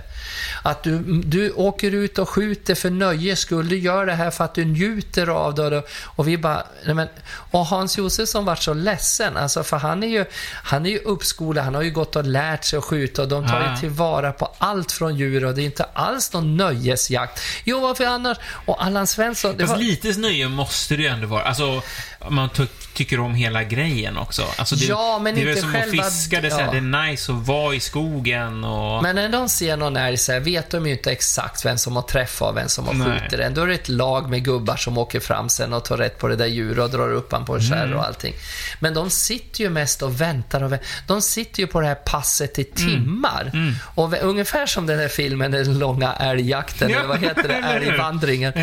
[0.63, 3.69] Att du, du åker ut och skjuter för nöjes skull.
[3.69, 5.83] Du gör det här för att du njuter av det.
[6.03, 7.07] Och vi bara, nej men,
[7.51, 9.37] och Hans Josefsson var så ledsen.
[9.37, 10.25] Alltså för han är ju,
[10.63, 11.65] han är ju uppskolad.
[11.65, 13.71] Han har ju gått och lärt sig att skjuta och de tar Ja.
[13.71, 17.41] ju tillvara på allt från djur och det är inte alls någon nöjesjakt.
[17.63, 18.37] Jo, varför annars?
[18.65, 21.48] Och Allan Svensson, det Fast var, lite nöje måste det ju ändå vara.
[21.49, 21.81] Alltså,
[22.29, 24.43] man ty tycker om hela grejen också.
[24.57, 26.71] Alltså, det, Ja, men det är inte som själva- att fiska, det är, här, ja.
[26.71, 29.03] det är nice att vara i skogen och...
[29.03, 31.95] Men när de ser någon älg så här, vet de ju inte exakt vem som
[31.95, 33.53] har träffat och vem som har skjutit den.
[33.53, 36.27] Då är det ett lag med gubbar som åker fram sen och tar rätt på
[36.27, 37.97] det där djuret och drar upp han på en kärra Mm.
[37.97, 38.33] och allting.
[38.79, 40.87] Men de sitter ju mest och väntar och väntar.
[41.07, 42.89] De sitter ju på det här passet i Mm.
[43.03, 43.51] timmar.
[43.95, 47.53] Och v- ungefär som den här filmen, Den långa älgjakten, Ja, eller vad heter det?
[47.75, 48.53] Älgvandringen.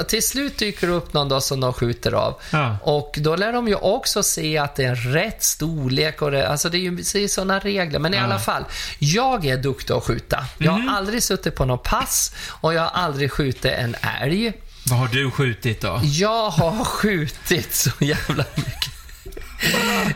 [0.00, 2.23] Och Till slut dyker det upp någon då som de skjuter av.
[2.50, 2.76] Ja.
[2.82, 6.68] Och då lär de ju också se att det är rätt storlek och det, alltså
[6.68, 7.98] det är ju sådana regler.
[7.98, 8.64] Men i alla fall,
[8.98, 10.44] jag är duktig att skjuta.
[10.58, 14.52] Jag har aldrig suttit på någon pass och jag har aldrig skjutit en älg.
[14.86, 16.00] Vad har du skjutit då?
[16.02, 18.94] Jag har skjutit så jävla mycket.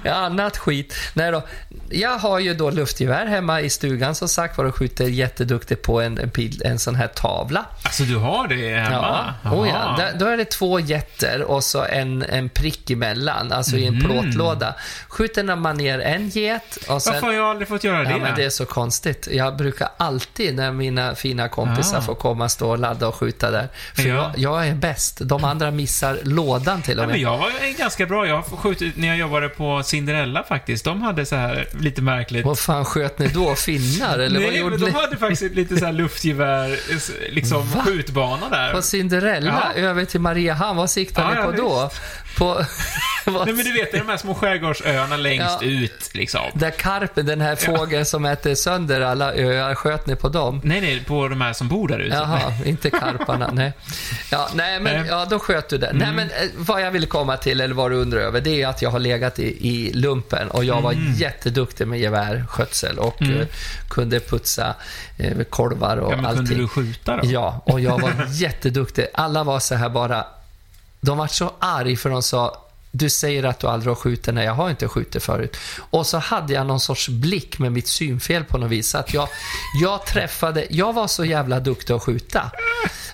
[0.03, 0.95] Ja, annat skit.
[1.15, 1.43] Nej då.
[1.91, 6.01] Jag har ju då luftgevär hemma i stugan som sagt var och skjuter jätteduktigt på
[6.01, 7.65] en, en, pil, en sån här tavla.
[7.83, 9.35] Alltså, du har det hemma?
[9.45, 9.95] Ja, oh ja.
[9.99, 13.95] Där, då är det två jätter och så en, en prick emellan, alltså i en
[13.95, 14.05] Mhm.
[14.05, 14.75] plåtlåda.
[15.09, 17.13] Skjuter man ner en get och sen...
[17.13, 18.11] Varför har jag aldrig fått göra det?
[18.11, 19.29] Ja, men det är så konstigt.
[19.33, 22.03] Jag brukar alltid när mina fina kompisar Ah.
[22.03, 23.69] får komma stå och ladda och skjuta där.
[23.95, 24.15] För Ja.
[24.15, 25.19] jag, jag är bäst.
[25.23, 27.13] De andra missar lådan till och Nej, med.
[27.13, 28.27] men jag var ganska bra.
[28.27, 30.85] Jag har skjutit när jag jobbade på Cinderella faktiskt.
[30.85, 32.45] De hade så här lite märkligt.
[32.47, 33.55] Vad fan sköt ni då?
[33.55, 34.19] Finnar?
[34.19, 34.93] Eller vad Nej, gjorde men de ni?
[34.93, 36.77] hade faktiskt lite så här luftgevär,
[37.35, 37.83] liksom Va?
[37.87, 38.73] skjutbana där.
[38.73, 39.73] På Cinderella?
[39.77, 39.81] Ja.
[39.83, 40.77] Över till Mariehamn?
[40.77, 41.91] Vad siktade Ja, ni ja, på då?
[42.37, 42.55] På...
[43.27, 45.67] Nej men du vet, det är de här små skärgårdsöarna längst Ja.
[45.69, 46.41] ut liksom.
[46.55, 50.61] Där karpen, den här fågeln som äter sönder alla öar, sköt ni på dem?
[50.65, 52.17] Nej, nej, på de här som bor där ute.
[52.17, 53.51] Jaha, inte karparna.
[53.53, 53.73] Nej.
[54.31, 55.97] Ja, nej, men ja, då sköt du den.
[55.97, 58.69] Nej, men eh, vad jag vill komma till, eller vad du undrar över, det är
[58.69, 63.47] att jag har legat i, i lumpen och jag var jätteduktig med gevärskötsel och eh,
[63.89, 64.75] kunde putsa
[65.19, 66.47] eh, kolvar och Ja, men allting.
[66.47, 67.21] kunde du skjuta då?
[67.25, 69.07] Ja, och jag var jätteduktig.
[69.15, 70.25] Alla var så här bara...
[71.01, 74.35] De var så arg för de sa du säger att du aldrig har skjutit.
[74.35, 75.57] Nej, jag har inte skjutit förut.
[75.91, 78.95] Och så hade jag någon sorts blick med mitt synfel på något vis.
[78.95, 79.29] Att jag,
[79.83, 80.67] jag träffade...
[80.71, 82.51] Jag var så jävla duktig att skjuta.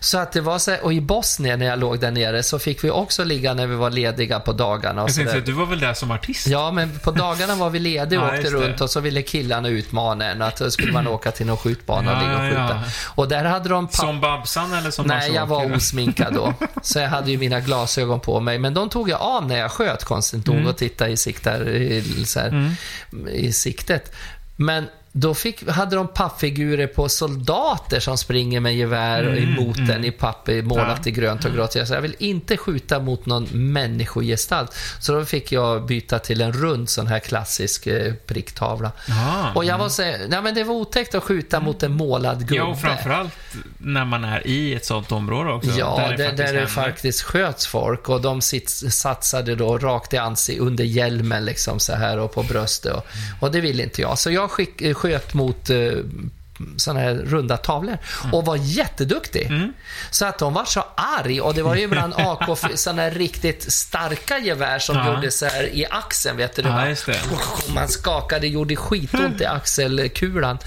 [0.00, 2.58] Så att det var så här, och i Bosnien när jag låg där nere så
[2.58, 5.02] fick vi också ligga när vi var lediga på dagarna.
[5.02, 5.40] Och Jag så tänkte där.
[5.40, 6.46] att du var väl där som artist?
[6.46, 9.68] Ja, men på dagarna var vi lediga och Ja, åkte runt och så ville killarna
[9.68, 10.42] utmana en.
[10.42, 12.82] Att då skulle man åka till någon skjutbana och Ja, ligga och skjuta.
[12.84, 12.90] ja.
[13.14, 16.54] Och där hade de Som Babsan eller som Nej, jag var osminkad då.
[16.82, 18.58] Så jag hade ju mina glasögon på mig.
[18.58, 22.24] Men de tog jag av när jag sköt konstigt nog och tittade i, siktar, i,
[22.37, 22.77] här,
[23.31, 24.12] i siktet.
[24.57, 24.85] Men
[25.16, 30.48] då fick, hade de pappfigurer på soldater som springer med gevär emot den i papp
[30.62, 31.09] målat Ja.
[31.09, 31.74] i grönt och grått.
[31.74, 34.74] Jag sa, jag vill inte skjuta mot någon människogestalt.
[35.00, 38.92] Så då fick jag byta till en rund sån här klassisk eh, pricktavla.
[39.09, 39.53] Ja.
[39.55, 42.38] Och jag var så här, nej men det var otäckt att skjuta mot en målad
[42.38, 42.55] gubbe.
[42.55, 43.33] Ja, och framförallt
[43.79, 45.70] när man är i ett sånt område också.
[45.70, 50.16] Ja, där, faktiskt där det faktiskt sköts folk och de sits, satsade då rakt i
[50.16, 53.07] ansiktet under hjälmen liksom så här och på bröstet och,
[53.40, 54.18] och det ville inte jag.
[54.18, 55.92] Så jag skick, sköt mot eh,
[56.76, 57.98] såna här runda tavlor
[58.32, 59.50] och var jätteduktig.
[60.10, 63.72] Så att de var så arg och det var ju ibland AK, såna här riktigt
[63.72, 65.14] starka gevär som Ja.
[65.14, 66.62] gjorde så här i axeln, vet du.
[66.62, 67.20] Ja, det.
[67.74, 69.44] Man skakade, gjorde skitont i
[69.88, 70.58] axelkulan.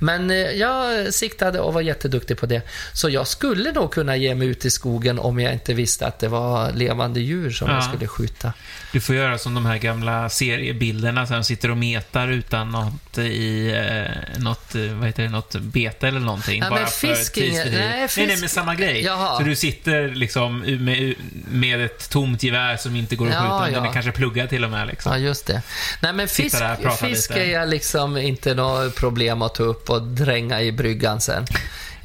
[0.00, 2.62] Men eh, jag siktade och var jätteduktig på det.
[2.92, 6.18] Så jag skulle nog kunna ge mig ut i skogen om jag inte visste att
[6.18, 7.74] det var levande djur som Ja.
[7.74, 8.52] jag skulle skjuta.
[8.92, 13.18] Du får göra som de här gamla seriebilderna, så de sitter och metar utan något
[13.18, 16.60] i, eh, något, eh, vad heter det, något bete eller någonting.
[16.62, 17.72] Ja, bara men för tidsfördriv.
[17.72, 19.04] nej, nej, nej, men samma grej.
[19.04, 19.38] Jaha.
[19.38, 21.14] Så du sitter liksom med,
[21.50, 23.64] med ett tomt gevär som inte går att Ja, skjuta.
[23.74, 23.90] Den ja.
[23.90, 24.86] är kanske pluggad till och med.
[24.86, 25.12] Liksom.
[25.12, 25.62] Ja, just det.
[26.00, 26.56] Nej, men fisk,
[27.00, 31.46] fisk är jag liksom inte något problem att ta upp och dränga i bryggan sen.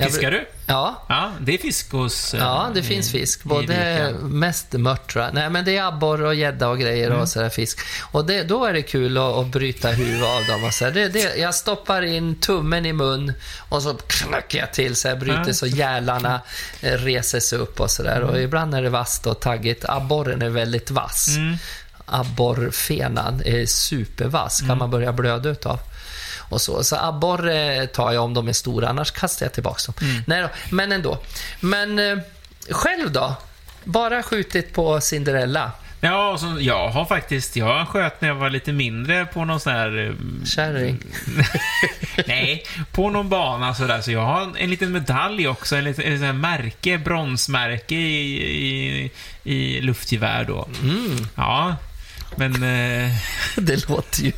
[0.05, 0.45] Fiskar du?
[0.65, 2.33] Ja, Ja, det är fisk hos...
[2.33, 3.43] eh, Ja, det i- finns fisk.
[3.43, 5.15] Både mest mört.
[5.33, 7.19] Nej, men det är abborre och gädda och grejer Mm.
[7.19, 7.79] och sådär fisk.
[8.11, 10.63] Och det, då är det kul att, att bryta huvudet av dem.
[10.63, 13.33] Och så det, det, jag stoppar in tummen i mun
[13.69, 15.53] och så knackar jag till så jag bryter Ja.
[15.53, 16.41] så gälarna
[16.81, 18.21] eh, reser sig upp och sådär.
[18.21, 19.85] Och ibland är det vasst och taggigt.
[19.87, 21.27] Abborren är väldigt vass.
[21.37, 21.55] Mm.
[22.05, 24.59] Abborrfenan är supervass.
[24.61, 24.69] Mm.
[24.69, 25.79] kan man börja blöda utav.
[26.49, 30.09] Och så så abborre tar jag om de är stora, annars kastar jag tillbaka dem.
[30.09, 30.23] Mm.
[30.27, 31.17] Nej då, men ändå.
[31.59, 32.17] Men eh,
[32.69, 33.35] själv då?
[33.83, 35.71] Bara skjutit på Cinderella?
[36.01, 37.55] Ja, så, jag har faktiskt...
[37.55, 39.97] Jag sköt när jag var lite mindre på någon sån här...
[40.07, 40.99] eh, Kärring?
[42.27, 44.01] Nej, på någon bana sådär.
[44.01, 45.75] Så jag har en liten medalj också.
[45.75, 48.41] En liten en sån märke, bronsmärke i,
[49.03, 49.11] i,
[49.43, 50.67] i luftgevär då.
[50.83, 51.75] Mm, Ja,
[52.39, 52.53] men...
[53.05, 53.11] Eh,
[53.55, 54.31] det låter ju...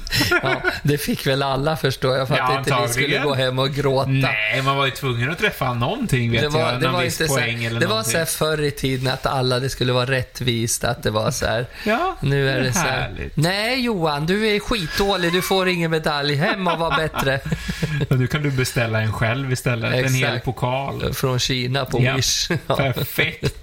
[0.44, 3.60] Ja, det fick väl alla förstår jag, för att Ja, inte vi skulle gå hem
[3.60, 4.10] och gråta.
[4.10, 6.74] nej, man var ju tvungen att träffa någonting, vet Det var, jag.
[6.82, 8.12] det Någon var, inte så poäng här, eller det var någonting.
[8.12, 11.46] så här förr i tiden att alla, det skulle vara rättvist, att det var så
[11.46, 11.66] här.
[11.86, 13.30] Ja, Nu är det så här.
[13.36, 16.36] Nej Johan, du är skitdålig, du får ingen medalj.
[16.36, 17.40] Hem och var bättre.
[18.10, 19.94] Och nu kan du beställa en själv istället.
[20.06, 20.46] En hel Exakt.
[20.46, 21.14] pokal.
[21.14, 22.48] Från Kina på Ja, Wish.
[22.68, 23.61] Perfekt.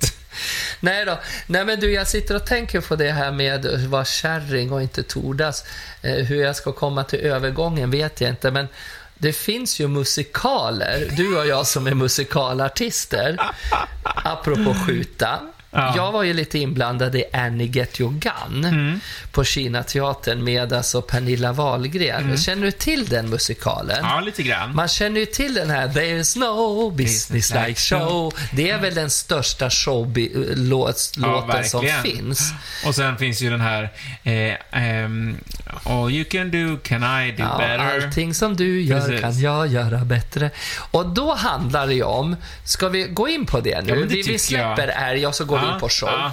[0.80, 1.18] Nej då.
[1.46, 4.82] Nej men du, jag sitter och tänker på det här med att vara kärring och
[4.82, 5.64] inte tordas.
[6.02, 8.68] Eh, hur jag ska komma till övergången vet jag inte, men
[9.14, 11.08] det finns ju musikaler.
[11.16, 13.36] Du och jag som är musikalartister.
[14.02, 15.40] Apropå skjuta.
[15.70, 15.92] Ja.
[15.96, 19.00] Jag var ju lite inblandad i Annie Get Your Gun
[19.32, 22.36] på Kinateatern med alltså Pernilla Wahlgren.
[22.38, 23.98] Känner du till den musikalen?
[24.02, 24.74] Ja, lite grann.
[24.74, 28.32] Man känner ju till den här There's no business like show.
[28.52, 32.02] Det är väl den största showlåten som verkligen.
[32.02, 32.52] finns.
[32.86, 33.82] Och sen finns ju den här
[34.22, 35.36] eh, ehm,
[35.84, 38.04] All you can do, can I do Ja, better?
[38.04, 39.20] allting som du gör Precis.
[39.20, 40.50] kan jag göra bättre.
[40.90, 43.88] Och då handlar det ju om, ska vi gå in på det nu?
[43.90, 45.10] Ja, det vi, vi släpper jag.
[45.10, 46.08] älg och så går vi Ja, in på show.
[46.08, 46.32] ja.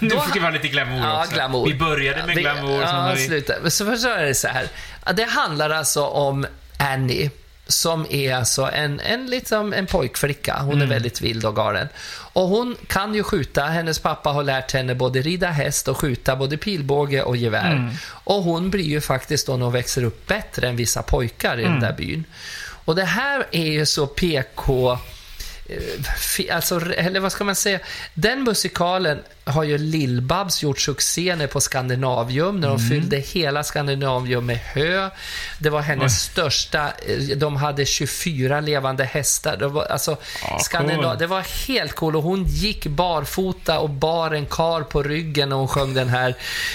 [0.00, 1.34] Nu fick det vara lite glamour Ja, också.
[1.34, 1.66] glamour.
[1.66, 2.82] Vi började med Vi- glamour.
[2.82, 3.26] Ja, vi...
[3.26, 3.52] sluta.
[3.62, 4.66] Men Så först är det så här.
[5.14, 6.46] Det handlar alltså om
[6.78, 7.30] Annie,
[7.66, 10.56] som är alltså en, en, liksom en pojkflicka.
[10.60, 10.82] Hon Mm.
[10.82, 11.88] är väldigt vild och galen.
[12.32, 13.64] Och hon kan ju skjuta.
[13.64, 17.70] Hennes pappa har lärt henne både rida häst och skjuta både pilbåge och gevär.
[17.72, 17.90] Mm.
[18.08, 21.62] Och hon blir ju faktiskt då när hon växer upp bättre än vissa pojkar i
[21.62, 21.80] den Mm.
[21.82, 22.24] där byn.
[22.84, 24.98] Och det här är ju så PK...
[25.68, 27.80] Eh, alltså, eller vad ska man säga?
[28.14, 32.88] Den musikalen har ju Lill-Babs gjort succé när på Skandinavium, när de Mm.
[32.88, 35.10] fyllde hela Skandinavium med hö.
[35.58, 39.56] Det var hennes största, eh, de hade 24 levande hästar.
[39.56, 40.16] Det var, alltså,
[40.60, 41.18] Skandinav, cool.
[41.18, 45.58] det var helt cool och hon gick barfota och bar en kar på ryggen och
[45.58, 46.34] hon sjöng den här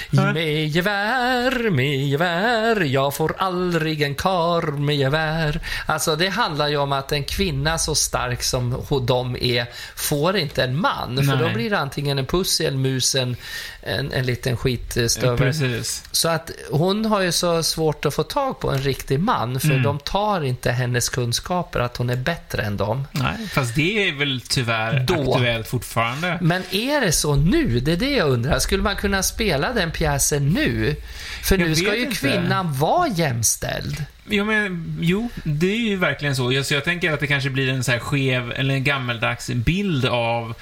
[0.10, 5.60] Med gevär, med gevär, jag får aldrig en kar med gevär.
[5.86, 10.64] Alltså det handlar ju om att en kvinna så stark som de är får inte
[10.64, 11.18] en man.
[11.30, 11.54] För då Nej.
[11.54, 13.36] blir det antingen en pussy, en mus, en,
[13.82, 15.38] en, en liten skitstövel.
[15.38, 16.04] Precis.
[16.12, 19.72] Så att hon har ju så svårt att få tag på en riktig man för
[19.72, 19.84] Mm.
[19.84, 23.08] de tar inte hennes kunskaper att hon är bättre än dem.
[23.12, 25.34] Nej, fast det är väl tyvärr Då.
[25.34, 26.38] aktuellt fortfarande.
[26.42, 27.80] Men är det så nu?
[27.80, 28.60] Det är det jag undrar.
[28.60, 30.96] Skulle man kunna spela den pjäsen nu?
[31.44, 32.16] För Jag nu ska ju inte.
[32.16, 34.06] kvinnan vara jämställd.
[34.30, 36.52] Jo, men, jo, det är ju verkligen så.
[36.52, 39.48] Jag, så jag tänker att det kanske blir en så här skev, eller en gammeldags
[39.50, 40.54] bild av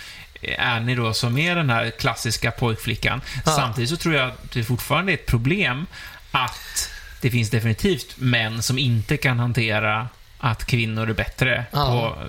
[0.60, 3.22] Annie då, som är den här klassiska pojkflickan.
[3.46, 3.52] Ja.
[3.52, 5.86] Samtidigt så tror jag att det fortfarande är ett problem
[6.32, 6.90] att
[7.22, 11.86] det finns definitivt män som inte kan hantera att kvinnor är bättre Ja.
[11.86, 12.24] på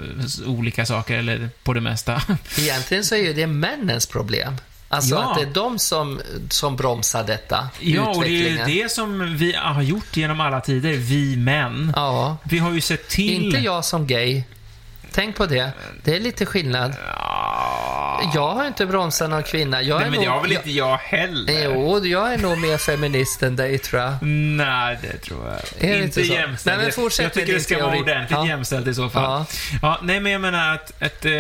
[0.45, 2.23] eh, olika saker, eller på det mesta.
[2.59, 4.57] Egentligen så är ju det männens problem.
[4.89, 5.31] Alltså Ja.
[5.33, 6.21] att det är de som,
[6.51, 7.69] som bromsar detta.
[7.81, 11.93] Ja, och det är ju det som vi har gjort genom alla tider, vi män.
[11.97, 12.37] Ja.
[12.45, 13.45] Vi har ju sett till...
[13.45, 14.43] Inte jag som gay.
[15.13, 15.71] Tänk på det.
[16.05, 16.95] Det är lite skillnad.
[17.07, 18.31] Ja.
[18.35, 19.83] Jag har inte bromsat någon kvinna.
[19.83, 21.65] Jag Nej, är men nog, det har väl inte jag heller?
[21.65, 24.15] Jo, jag är nog mer feminist än dig tror jag.
[24.23, 25.55] Nej, det tror jag
[25.91, 26.21] Är det inte.
[26.21, 26.35] inte så?
[26.35, 26.77] jämställt.
[26.77, 28.03] Nej, men fortsätt jag tycker det ska vara teori.
[28.03, 28.47] ordentligt Ja.
[28.47, 29.23] jämställt i så fall.
[29.23, 29.47] Ja.
[29.83, 29.99] Ja.
[30.03, 31.33] nej, men jag menar att, att eh,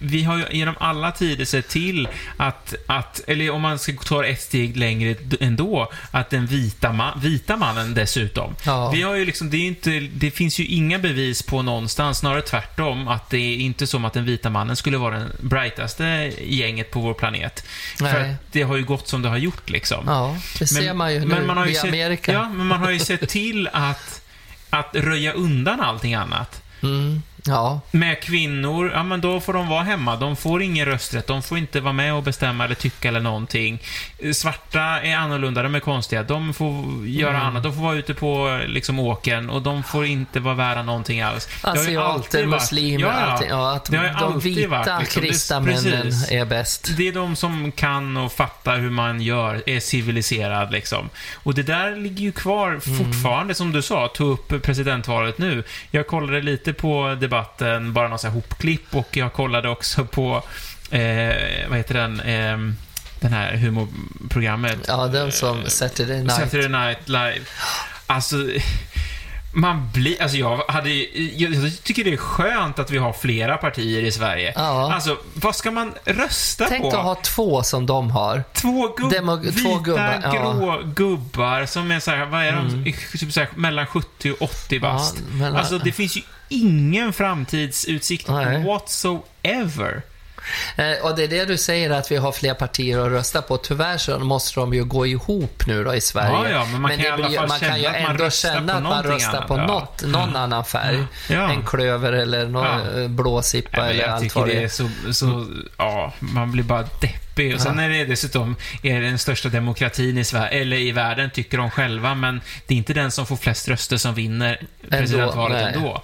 [0.00, 4.24] vi har ju genom alla tider sett till att, att, eller om man ska ta
[4.24, 8.54] ett steg längre ändå, att den vita, ma- vita mannen dessutom.
[8.66, 8.90] Ja.
[8.90, 12.42] Vi har ju liksom, det, är inte, det finns ju inga bevis på någonstans, snarare
[12.42, 16.04] tvärtom, att det är inte som att den vita mannen skulle vara den brightaste
[16.40, 17.64] gänget på vår planet.
[17.96, 18.30] För Nej.
[18.30, 20.04] att det har ju gått som det har gjort liksom.
[20.06, 22.32] Ja, det ser man ju nu men man har ju i sett, Amerika.
[22.32, 24.22] Ja, men man har ju sett till att,
[24.70, 26.62] att röja undan allting annat.
[26.82, 27.22] Mm.
[27.46, 27.80] Ja.
[27.90, 30.16] Med kvinnor, ja men då får de vara hemma.
[30.16, 31.26] De får ingen rösträtt.
[31.26, 33.82] De får inte vara med och bestämma eller tycka eller någonting.
[34.34, 36.22] Svarta är annorlunda, de är konstiga.
[36.22, 37.42] De får göra Mm.
[37.46, 37.62] annat.
[37.62, 41.48] De får vara ute på liksom åkern och de får inte vara värda någonting alls.
[41.62, 43.32] Det har ju alltid Asiater, varit- muslimer, Ja, ja.
[43.32, 43.48] allting.
[43.48, 45.22] Ja, att Det de alltid vita varit, liksom.
[45.22, 46.90] Det- kristna männen är bäst.
[46.96, 51.08] Det är de som kan och fattar hur man gör, är civiliserad liksom.
[51.34, 52.80] Och det där ligger ju kvar Mm.
[52.98, 55.64] fortfarande, som du sa, tog upp presidentvalet nu.
[55.90, 60.42] Jag kollade lite på debatten, bara någon sån här hopklipp, och jag kollade också på,
[60.90, 62.58] eh, vad heter den, eh,
[63.20, 64.78] den här humorprogrammet.
[64.88, 66.32] Ja, den som Saturday Night.
[66.32, 67.40] Saturday Night Live.
[68.06, 68.36] Alltså,
[69.52, 70.22] man blir...
[70.22, 74.12] Alltså jag hade jag, jag tycker det är skönt att vi har flera partier i
[74.12, 74.52] Sverige.
[74.56, 74.92] Ja.
[74.94, 76.88] Alltså, vad ska man rösta Tänk på?
[76.88, 78.44] att ha två som de har.
[78.52, 80.36] Två, gubb, Demo- vita, två gubbar, ja.
[80.36, 80.58] Mm.
[80.60, 82.92] grå gubbar som är så här, vad är de?
[83.18, 85.16] Typ så här, mellan 70 och 80 bast.
[85.30, 88.64] Ja, mellan- Alltså, det finns ju ingen framtidsutsikt Nej.
[88.64, 90.02] whatsoever.
[90.76, 93.56] Eh, och det är det du säger att vi har fler partier att rösta på.
[93.56, 96.30] Tyvärr så måste de ju gå ihop nu då i Sverige.
[96.32, 99.02] Ja, ja, men man kan det alla blir- man kan ju ändå känna att man
[99.02, 99.66] röstar annat, på ja.
[99.66, 101.04] något, någon annan färg.
[101.30, 101.50] Ja.
[101.52, 102.64] En klöver eller någon
[102.94, 103.00] Ja.
[103.02, 104.68] eh, blåsippa Ja, men eller allt vad det det är är.
[104.68, 107.54] så, så, ja, man blir bara deppig.
[107.54, 111.30] Och sen är det dessutom, är det den största demokratin i Sverige, eller i världen,
[111.30, 115.62] tycker de själva, men det är inte den som får flest röster som vinner presidentvalet
[115.64, 115.74] nej.
[115.74, 116.02] ändå.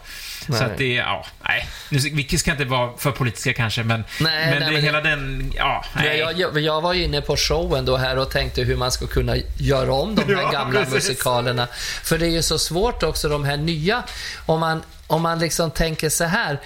[0.48, 0.62] Så Nej.
[0.62, 1.68] att det är, ja, nej.
[1.90, 4.82] Nu, vi ska inte vara för politiska kanske, men, Nej, men nej, det är men
[4.82, 6.18] hela den, Ja, nej.
[6.18, 9.06] jag, jag, jag var ju inne på showen då här och tänkte hur man ska
[9.06, 10.94] kunna göra om de här Ja, gamla precis.
[10.94, 11.66] musikalerna.
[12.02, 14.02] För det är ju så svårt också, de här nya.
[14.46, 16.60] Om man, om man liksom tänker så här.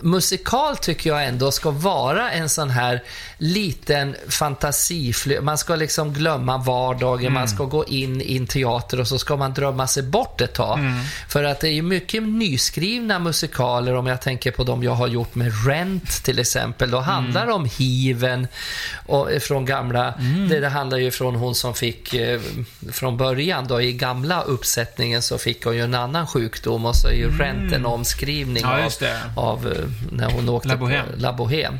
[0.00, 3.02] Musikal tycker jag ändå ska vara en sån här
[3.38, 5.40] liten fantasifly.
[5.40, 9.36] Man ska liksom glömma vardagen, man ska gå in i en teater och så ska
[9.36, 10.78] man drömma sig bort ett tag.
[11.28, 15.08] För att det är ju mycket nyskrivna musikaler, om jag tänker på de jag har
[15.08, 16.90] gjort med Rent till exempel.
[16.90, 18.46] Då handlar det om hiven
[19.06, 20.14] och, eh, från gamla...
[20.48, 22.40] Det, det handlar ju från hon som fick eh,
[22.92, 27.08] från början då i gamla uppsättningen så fick hon ju en annan sjukdom och så
[27.08, 28.88] är ju Rent en omskrivning Ja,
[29.34, 29.69] av, av
[30.12, 31.16] när hon åkte La Bohème.
[31.16, 31.78] La Bohème.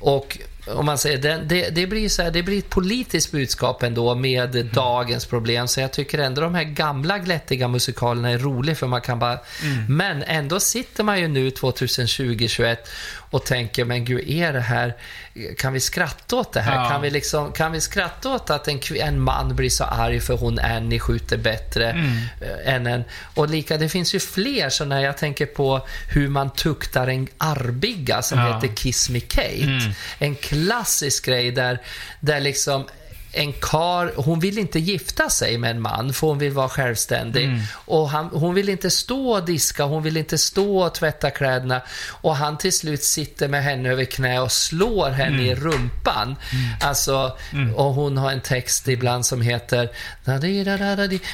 [0.00, 3.82] Och om man säger det, det, det blir så här, det blir ett politiskt budskap
[3.82, 5.68] ändå med dagens problem.
[5.68, 9.38] Så jag tycker ändå de här gamla glättiga musikalerna är roliga för man kan bara...
[9.88, 12.76] Men ändå sitter man ju nu 2020-21
[13.34, 14.94] och tänker, men gud, är det här...
[15.58, 16.82] Kan vi skratta åt det här?
[16.82, 16.88] Ja.
[16.90, 20.36] Kan, vi liksom, kan vi skratta åt att en, en man blir så arg för
[20.36, 21.90] hon Annie skjuter bättre
[22.40, 23.04] eh, än en...
[23.34, 28.22] Och lika, det finns ju fler sådana, jag tänker på hur man tuktar en arbiga
[28.22, 28.54] som Ja.
[28.54, 29.92] heter Kiss Me Kate.
[30.18, 31.78] En klassisk grej där,
[32.20, 32.86] där liksom
[33.34, 37.50] en kar, hon vill inte gifta sig med en man för hon vill vara självständig.
[37.72, 41.80] Och han, hon vill inte stå och diska, hon vill inte stå och tvätta kläderna.
[42.10, 46.36] Och han till slut sitter med henne över knä och slår henne i rumpan.
[46.80, 47.36] Alltså,
[47.74, 49.88] och hon har en text ibland som heter.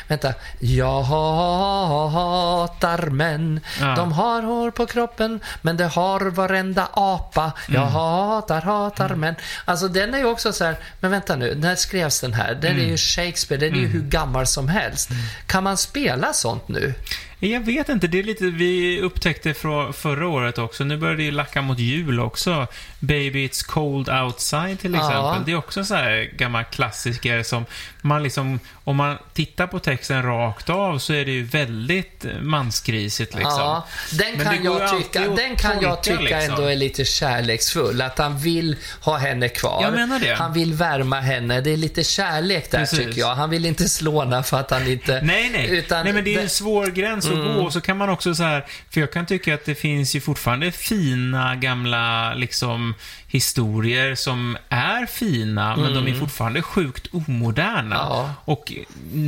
[0.08, 0.34] Vänta.
[0.58, 3.60] Jag hatar män.
[3.80, 3.94] Ja.
[3.94, 7.52] De har hår på kroppen, men det har varenda apa.
[7.68, 9.34] Jag hatar, hatar män.
[9.64, 12.54] Alltså den är ju också så här, men vänta nu, när skrevs den här?
[12.54, 15.10] Den är ju Shakespeare, den är ju hur gammal som helst.
[15.46, 16.94] Kan man spela sånt nu?
[17.42, 21.22] Jag vet inte, det är lite, vi upptäckte från förra året också, nu börjar det
[21.22, 22.66] ju lacka mot jul också.
[23.00, 24.98] Baby It's Cold Outside till Ja.
[25.08, 25.42] exempel.
[25.46, 27.64] Det är också sån här gammal klassiker som
[28.02, 33.34] man liksom, om man tittar på texten rakt av så är det ju väldigt mansgrisigt
[33.34, 33.52] liksom.
[33.58, 36.54] Ja, den kan, jag tycka, den kan jag tycka liksom.
[36.54, 38.02] ändå är lite kärleksfull.
[38.02, 39.82] Att han vill ha henne kvar.
[39.82, 40.34] Jag menar det.
[40.34, 41.60] Han vill värma henne.
[41.60, 42.98] Det är lite kärlek där Precis.
[42.98, 43.34] tycker jag.
[43.34, 45.20] Han vill inte slå henne för att han inte...
[45.22, 45.70] Nej, nej.
[45.70, 47.54] Utan nej, men det är en svår gräns att Mm.
[47.54, 47.62] gå.
[47.64, 50.20] Och så kan man också så här, för jag kan tycka att det finns ju
[50.20, 52.94] fortfarande fina gamla liksom
[53.26, 57.80] historier som är fina, men de är fortfarande sjukt omoderna.
[57.80, 57.90] Mm.
[57.92, 58.34] Ja.
[58.44, 58.72] Och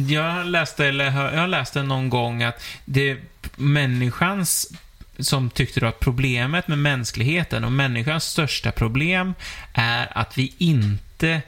[0.08, 3.16] jag läste, eller jag läste någon gång att det
[3.56, 4.72] människans
[5.18, 9.34] som tyckte då att problemet med mänskligheten och människans största problem
[9.72, 11.42] är att vi inte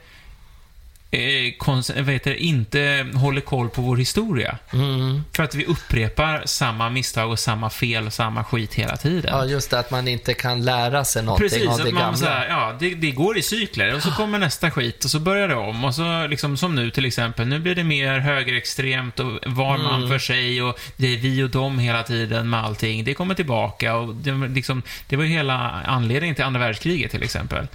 [1.14, 4.58] eh, vad heter det, inte håller koll på vår historia.
[4.72, 5.22] Mm.
[5.32, 9.30] För att vi upprepar samma misstag och samma fel och samma skit hela tiden.
[9.36, 12.16] Ja, just det, att man inte kan lära sig någonting Precis, av det gamla.
[12.16, 15.18] så här, ja, det, det går i cykler och så kommer nästa skit och så
[15.20, 19.20] börjar det om och så liksom som nu till exempel, nu blir det mer högerextremt
[19.20, 20.08] och var man Mm.
[20.08, 23.04] för sig och det är vi och dem hela tiden med allting.
[23.04, 25.54] Det kommer tillbaka och det, liksom, det var ju hela
[25.86, 27.66] anledningen till andra världskriget till exempel.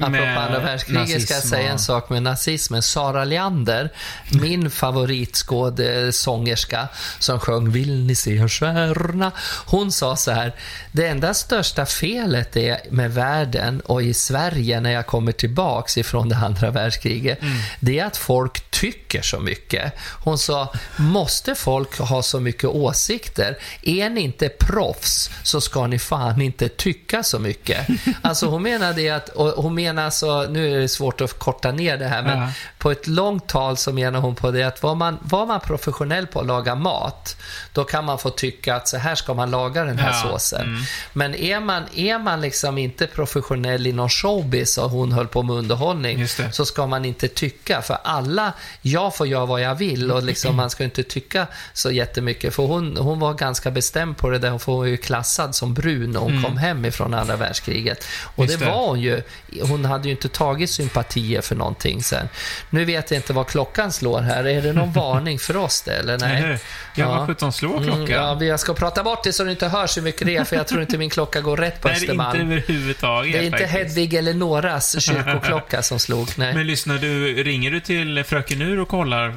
[0.00, 2.82] Apropå andra världskriget ska jag säga en sak med nazismen.
[2.82, 3.90] Sara Leander,
[4.30, 9.32] min favoritskådesångerska som sjöng Vill ni se en stjärna?
[9.66, 10.54] Hon sa så här,
[10.92, 16.28] det enda största felet är med världen och i Sverige när jag kommer tillbaks ifrån
[16.28, 17.54] det andra världskriget, mm.
[17.80, 19.92] det är att folk tycker så mycket.
[20.24, 23.58] Hon sa, måste folk ha så mycket åsikter?
[23.82, 27.86] Är ni inte proffs så ska ni fan inte tycka så mycket.
[28.22, 31.72] Alltså hon menar det att, och hon menar så, nu är det svårt att korta
[31.72, 32.48] ner det här, men ja.
[32.78, 36.26] på ett långt tal så menar hon på det att var man, var man professionell
[36.26, 37.36] på att laga mat,
[37.72, 40.30] då kan man få tycka att så här ska man laga den här ja.
[40.30, 40.60] såsen.
[40.60, 40.82] Mm.
[41.12, 45.56] Men är man, är man liksom inte professionell inom showbiz och hon höll på med
[45.56, 47.82] underhållning, så ska man inte tycka.
[47.82, 48.52] För alla,
[48.82, 52.54] jag får göra vad jag vill och liksom, man ska inte tycka så jättemycket.
[52.54, 56.10] För hon, hon var ganska bestämd på det där, hon var ju klassad som brun
[56.10, 56.42] när hon mm.
[56.42, 58.04] kom hem ifrån andra världskriget.
[58.36, 59.22] Och Just det var hon ju.
[59.62, 62.28] Hon hade ju inte tagit sympatier för någonting sen.
[62.70, 64.44] Nu vet jag inte vad klockan slår här.
[64.46, 66.58] Är det någon varning för oss det, eller nej?
[66.94, 68.02] Ja, vad sjutton slår mm, klockan?
[68.02, 70.44] Mm, ja, jag ska prata bort det så det inte hörs hur mycket det är,
[70.44, 72.38] för jag tror inte min klocka går rätt på Östermalm.
[72.48, 73.32] Nej, inte överhuvudtaget.
[73.32, 73.78] Det är inte faktiskt.
[73.78, 76.28] Hedvig eller Noras kyrkoklocka som slog.
[76.36, 76.54] Nej.
[76.54, 79.34] Men lyssnar du, ringer du till Fröken Ur och kollar eh,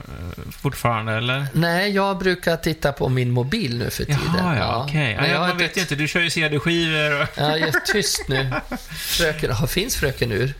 [0.62, 1.46] fortfarande, eller?
[1.54, 4.20] Nej, jag brukar titta på min mobil nu för tiden.
[4.38, 5.16] Jaha, ja, okej.
[5.16, 5.30] Okay.
[5.30, 7.28] Ja, jag, jag vet ju inte, du kör ju CD-skivor och...
[7.36, 8.52] Ja, är tyst nu.
[8.98, 10.54] Fröken, finns Fröken Ur?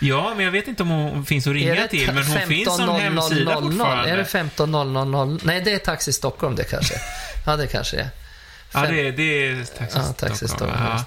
[0.00, 2.88] Ja, men jag vet inte om hon finns att ringa till, men hon finns som
[2.88, 4.10] hemsida fortfarande.
[4.10, 5.40] Är det 15.000?
[5.44, 6.94] Nej, det är Taxi Stockholm det kanske.
[7.46, 8.08] Ja, det kanske är.
[8.72, 10.72] Ja, det, det är Taxi ja, Taxi Stockholm.
[10.74, 11.04] Ja.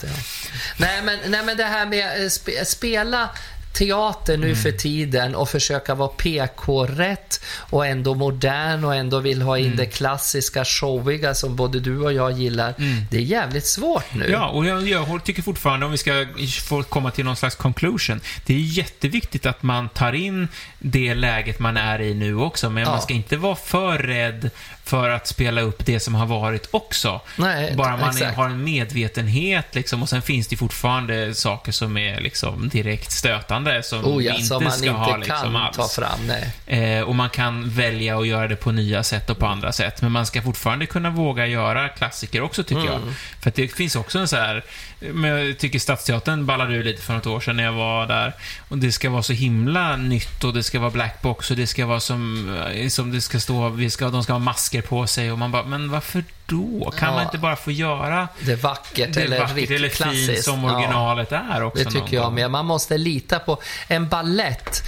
[0.78, 3.30] Nej, men, nej, men det här med eh, spela
[3.78, 4.58] teater nu mm.
[4.58, 9.78] för tiden och försöka vara PK-rätt och ändå modern och ändå vill ha in mm.
[9.78, 12.74] det klassiska, showiga som både du och jag gillar.
[12.78, 13.06] Mm.
[13.12, 14.28] Det är jävligt svårt nu.
[14.32, 16.26] Ja, och jag, jag, tycker fortfarande, om vi ska
[16.64, 20.48] få komma till någon slags conclusion, det är jätteviktigt att man tar in
[20.80, 22.90] det läget man är i nu också, men ja.
[22.90, 24.50] man ska inte vara för rädd
[24.88, 27.22] för att spela upp det som har varit också.
[27.36, 28.38] Nej, Bara man exakt.
[28.38, 33.84] har en medvetenhet liksom, och sen finns det fortfarande saker som är liksom direkt stötande
[33.84, 35.78] som oh ja, inte som man ska inte ha liksom, kan alls.
[35.78, 36.32] ta fram.
[36.66, 40.02] Eh, och man kan välja att göra det på nya sätt och på andra sätt,
[40.02, 42.94] men man ska fortfarande kunna våga göra klassiker också, tycker mm.
[42.94, 43.02] jag.
[43.42, 44.64] För det finns också en så här
[45.00, 48.34] men jag tycker Stadsteatern ballade ur lite för något år sedan när jag var där.
[48.70, 51.86] Och det ska vara så himla nytt och det ska vara blackbox och det ska
[51.86, 55.32] vara som, eh, som det ska stå, vi ska, de ska ha masker på sig
[55.32, 56.92] och man bara, men varför då?
[56.92, 60.66] Kan ja, man inte bara få göra det vackert det eller vackert eller fint som
[60.66, 61.84] originalet ja, är också?
[61.84, 62.52] Det tycker jag med.
[62.52, 64.84] Man måste lita på en ballett.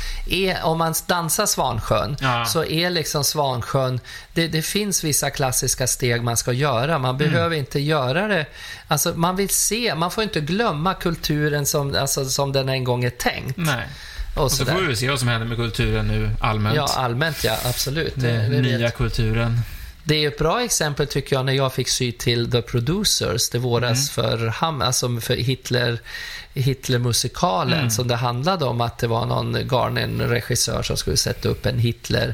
[0.63, 2.45] om man dansar Svansjön ja.
[2.45, 3.99] så är liksom Svansjön,
[4.33, 6.99] det, det, finns vissa klassiska steg man ska göra.
[6.99, 7.17] Man mm.
[7.17, 8.45] behöver inte göra det.
[8.87, 13.03] Alltså, man vill se, man får inte glömma kulturen som, alltså, som den en gång
[13.03, 13.57] är tänkt.
[13.57, 13.87] Nej.
[14.35, 16.75] Och, och så får vi se vad som händer med kulturen nu allmänt.
[16.75, 18.13] Ja, allmänt ja, absolut.
[18.15, 19.59] Den det, nya kulturen.
[20.09, 23.57] Det är ett bra exempel tycker jag när jag fick sy till The Producers, det
[23.57, 24.31] våras mm.
[24.31, 24.53] för,
[24.83, 25.99] alltså för Hitler,
[26.53, 27.89] Hitlermusikalen, mm.
[27.89, 32.33] som det handlade om att det var någon Garnin-regissör som skulle sätta upp en Hitler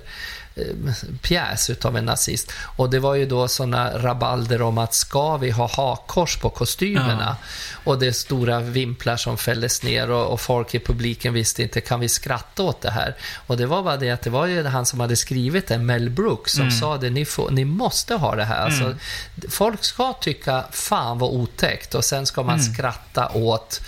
[1.21, 2.51] pjäs utav en nazist.
[2.75, 7.37] Och det var ju då sådana rabalder om att ska vi ha hakkors på kostymerna?
[7.39, 7.47] Ja.
[7.83, 11.81] Och det är stora vimplar som fälldes ner och, och, folk i publiken visste inte,
[11.81, 13.15] kan vi skratta åt det här?
[13.47, 16.09] Och det var bara det att det var ju han som hade skrivit det, Mel
[16.09, 16.79] Brooks, som mm.
[16.79, 18.65] sa det, ni, får, ni måste ha det här.
[18.65, 18.97] Alltså, mm.
[19.35, 22.73] Alltså, folk ska tycka, fan vad otäckt, och sen ska man mm.
[22.73, 23.81] skratta åt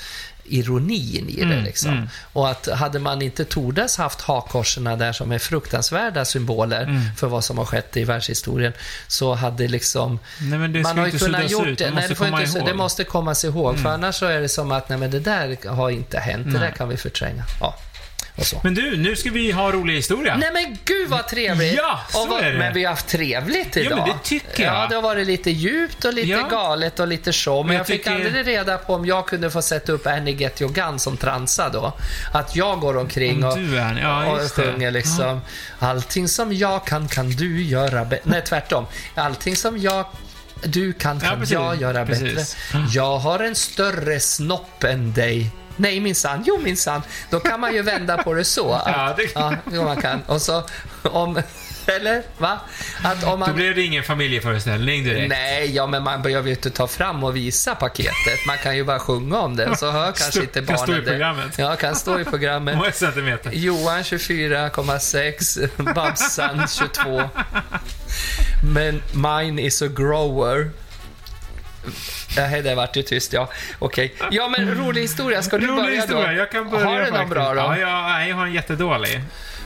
[0.47, 1.43] ironin i det.
[1.43, 1.91] Mm, liksom.
[1.91, 2.09] Mm.
[2.33, 7.01] Och att hade man inte tordes haft hakkorserna där som är fruktansvärda symboler mm.
[7.15, 8.73] för vad som har skett i världshistorien,
[9.07, 10.19] så hade liksom...
[10.41, 11.85] Nej, men det man har ju kunnat gjort det.
[11.85, 13.93] Det måste, nej, det, inte, det måste komma sig ihåg, för mm.
[13.93, 16.71] annars så är det som att nej, men det där har inte hänt, det där
[16.71, 17.43] kan vi förtränga.
[17.59, 17.75] Ja.
[18.61, 20.37] Men du, nu ska vi ha rolig historia.
[20.37, 21.73] Nej men gud vad trevligt!
[21.73, 22.59] Ja, så vad, är det.
[22.59, 23.91] Men vi har haft trevligt idag.
[23.91, 24.75] Ja, men det tycker jag.
[24.75, 26.47] Ja, det har varit lite djupt och lite ja.
[26.47, 27.65] galet och lite show.
[27.65, 30.61] Men, jag, jag fick aldrig reda på om jag kunde få sätta upp Annie Get
[30.61, 31.93] Your Gun som transa då.
[32.33, 33.59] Att jag går omkring och,
[34.01, 35.41] ja, och sjunger liksom.
[35.79, 35.87] Ja.
[35.87, 38.29] Allting som jag kan, kan du göra bättre.
[38.29, 38.85] Nej, tvärtom.
[39.15, 40.05] Allting som jag
[40.63, 42.35] du kan, kan jag göra precis.
[42.35, 42.85] bättre.
[42.93, 45.51] Jag har en större snopp än dig.
[45.77, 47.01] Nej minsann, jo minsann.
[47.29, 48.73] Då kan man ju vända på det så.
[48.85, 49.31] Att, ja, det...
[49.35, 50.21] ja, jo, man kan.
[50.21, 50.63] Och så
[51.03, 51.41] om...
[51.89, 52.23] Eller?
[52.37, 52.59] Va?
[53.03, 53.49] Att om man...
[53.49, 55.29] Då blir det ingen familjeföreställning direkt.
[55.29, 58.45] Nej, ja, men man behöver ju inte ta fram och visa paketet.
[58.47, 60.97] Man kan ju bara sjunga om det, så hör kanske Stå, inte barnen kan stå
[60.97, 61.45] i programmet.
[61.55, 61.61] Det.
[61.61, 62.75] Ja, kan stå i programmet.
[62.77, 63.51] Många centimeter.
[63.53, 67.29] Johan 24,6, Babsan 22.
[68.73, 70.69] Men mine is a grower.
[72.37, 73.49] Nej, det vart ju tyst, ja.
[73.79, 74.13] Okej.
[74.31, 75.43] Ja, men rolig historia.
[75.43, 76.37] Ska du Rolig börja historia, då?
[76.37, 77.59] jag kan börja Har du någon bra då?
[77.59, 79.21] Ja, jag, nej, jag har en jättedålig.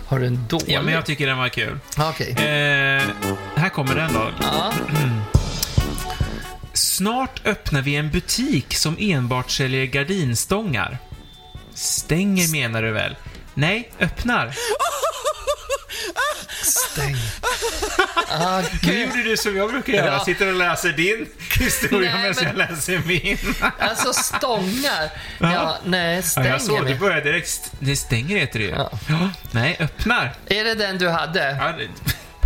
[0.07, 0.73] Har du en dålig?
[0.73, 1.79] Ja, men jag tycker den var kul.
[1.97, 2.29] Okej.
[2.31, 3.03] Eh,
[3.55, 4.31] här kommer den då.
[4.41, 4.73] Ja.
[6.73, 10.97] Snart öppnar vi en butik som enbart säljer gardinstångar.
[11.73, 13.15] Stänger menar du väl?
[13.53, 14.45] Nej, öppnar.
[16.91, 17.15] Stäng.
[18.29, 20.25] Ah, Nu gjorde du som jag brukar göra, Ja.
[20.25, 21.25] sitter och läser din
[21.59, 23.37] historia medan jag men- läser min.
[23.79, 25.09] Alltså stångar.
[25.39, 25.53] Ja.
[25.53, 27.71] Ja, nej, Ja, stänger jag såg, du började direkt.
[27.79, 28.71] Det stänger heter det ju.
[28.71, 28.91] Ja.
[29.51, 30.33] Nej, öppnar.
[30.47, 31.57] Är det den du hade?
[31.59, 31.87] Ja, det,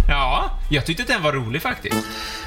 [0.09, 2.05] ja, jag tyckte den var rolig faktiskt.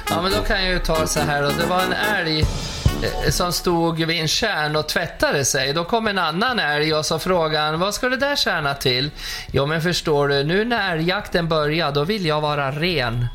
[0.09, 3.29] Ja, men då kan jag ju ta så här och det var en älg eh,
[3.31, 5.73] som stod vid en kärn och tvättade sig.
[5.73, 9.11] Då kom en annan älg och så frågade han, vad ska det där tjäna till?
[9.51, 13.27] Jo, men förstår du, nu när älgjakten börjar, då vill jag vara ren.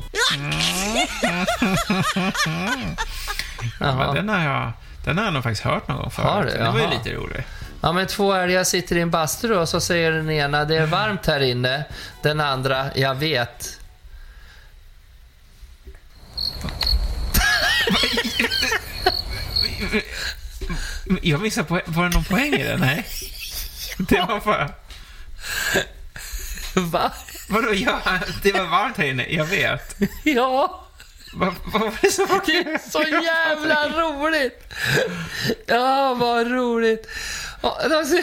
[3.79, 4.13] Ja, Jaha.
[4.13, 4.71] den, har jag,
[5.05, 6.27] den har jag nog faktiskt hört någon gång förut.
[6.27, 6.51] Har du?
[6.51, 7.43] Den var ju lite rolig.
[7.81, 10.85] Ja, men två älgar sitter i en bastu och så säger den ena, det är
[10.85, 11.83] varmt här inne.
[12.21, 13.79] Den andra, jag vet.
[21.21, 22.79] Jag missade på, var det någon poäng i den?
[22.79, 23.05] Nej.
[23.97, 24.69] Det var bara...
[26.75, 27.11] Va?
[27.49, 28.01] Vadå, ja,
[28.43, 29.95] det var varmt här inne, jag vet.
[30.23, 30.81] Ja.
[31.33, 34.73] Vad, vad var det som var Det är så jävla roligt!
[35.65, 37.07] Ja, vad roligt.
[37.61, 38.15] Ja, alltså,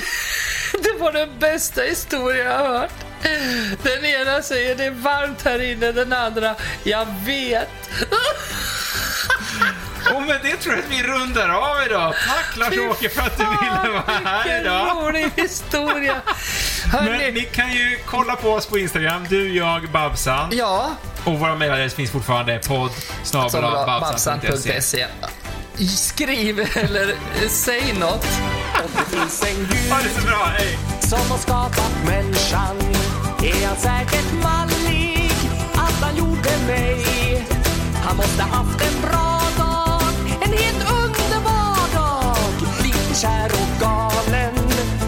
[0.83, 2.93] Det var den bästa historien jag har hört.
[3.83, 6.55] Den ena säger det är varmt här inne, den andra
[6.85, 7.69] jag vet.
[10.15, 12.15] Och med det tror jag att vi rundar av idag.
[12.29, 14.97] Tack Lars-Åke för att du ville vara här Vilken idag.
[15.07, 16.17] rolig historia.
[16.93, 20.49] Men ni kan ju kolla på oss på Instagram, du, jag, Babsan.
[20.53, 20.91] ja,
[21.25, 22.91] Och vår mejladress finns fortfarande, podd
[23.23, 24.49] som bra, babsan.se.
[24.51, 25.07] babsan.se.
[25.79, 27.15] Skriv eller
[27.49, 28.27] säg något.
[28.85, 30.79] Och det finns en gud Ha det så bra, hej!
[31.01, 32.77] som har skapat människan
[33.43, 35.31] Är han säkert mallig.
[35.75, 37.47] Att han gjorde mig.
[37.95, 40.03] Han måste haft en bra dag,
[40.45, 42.37] en helt underbar dag.
[42.83, 44.55] Lite kär och galen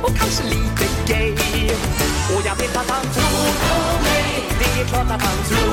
[0.03, 1.71] och kanske lite gay.
[2.37, 5.65] Och jag vet att han tror på mig, det är klart att han tror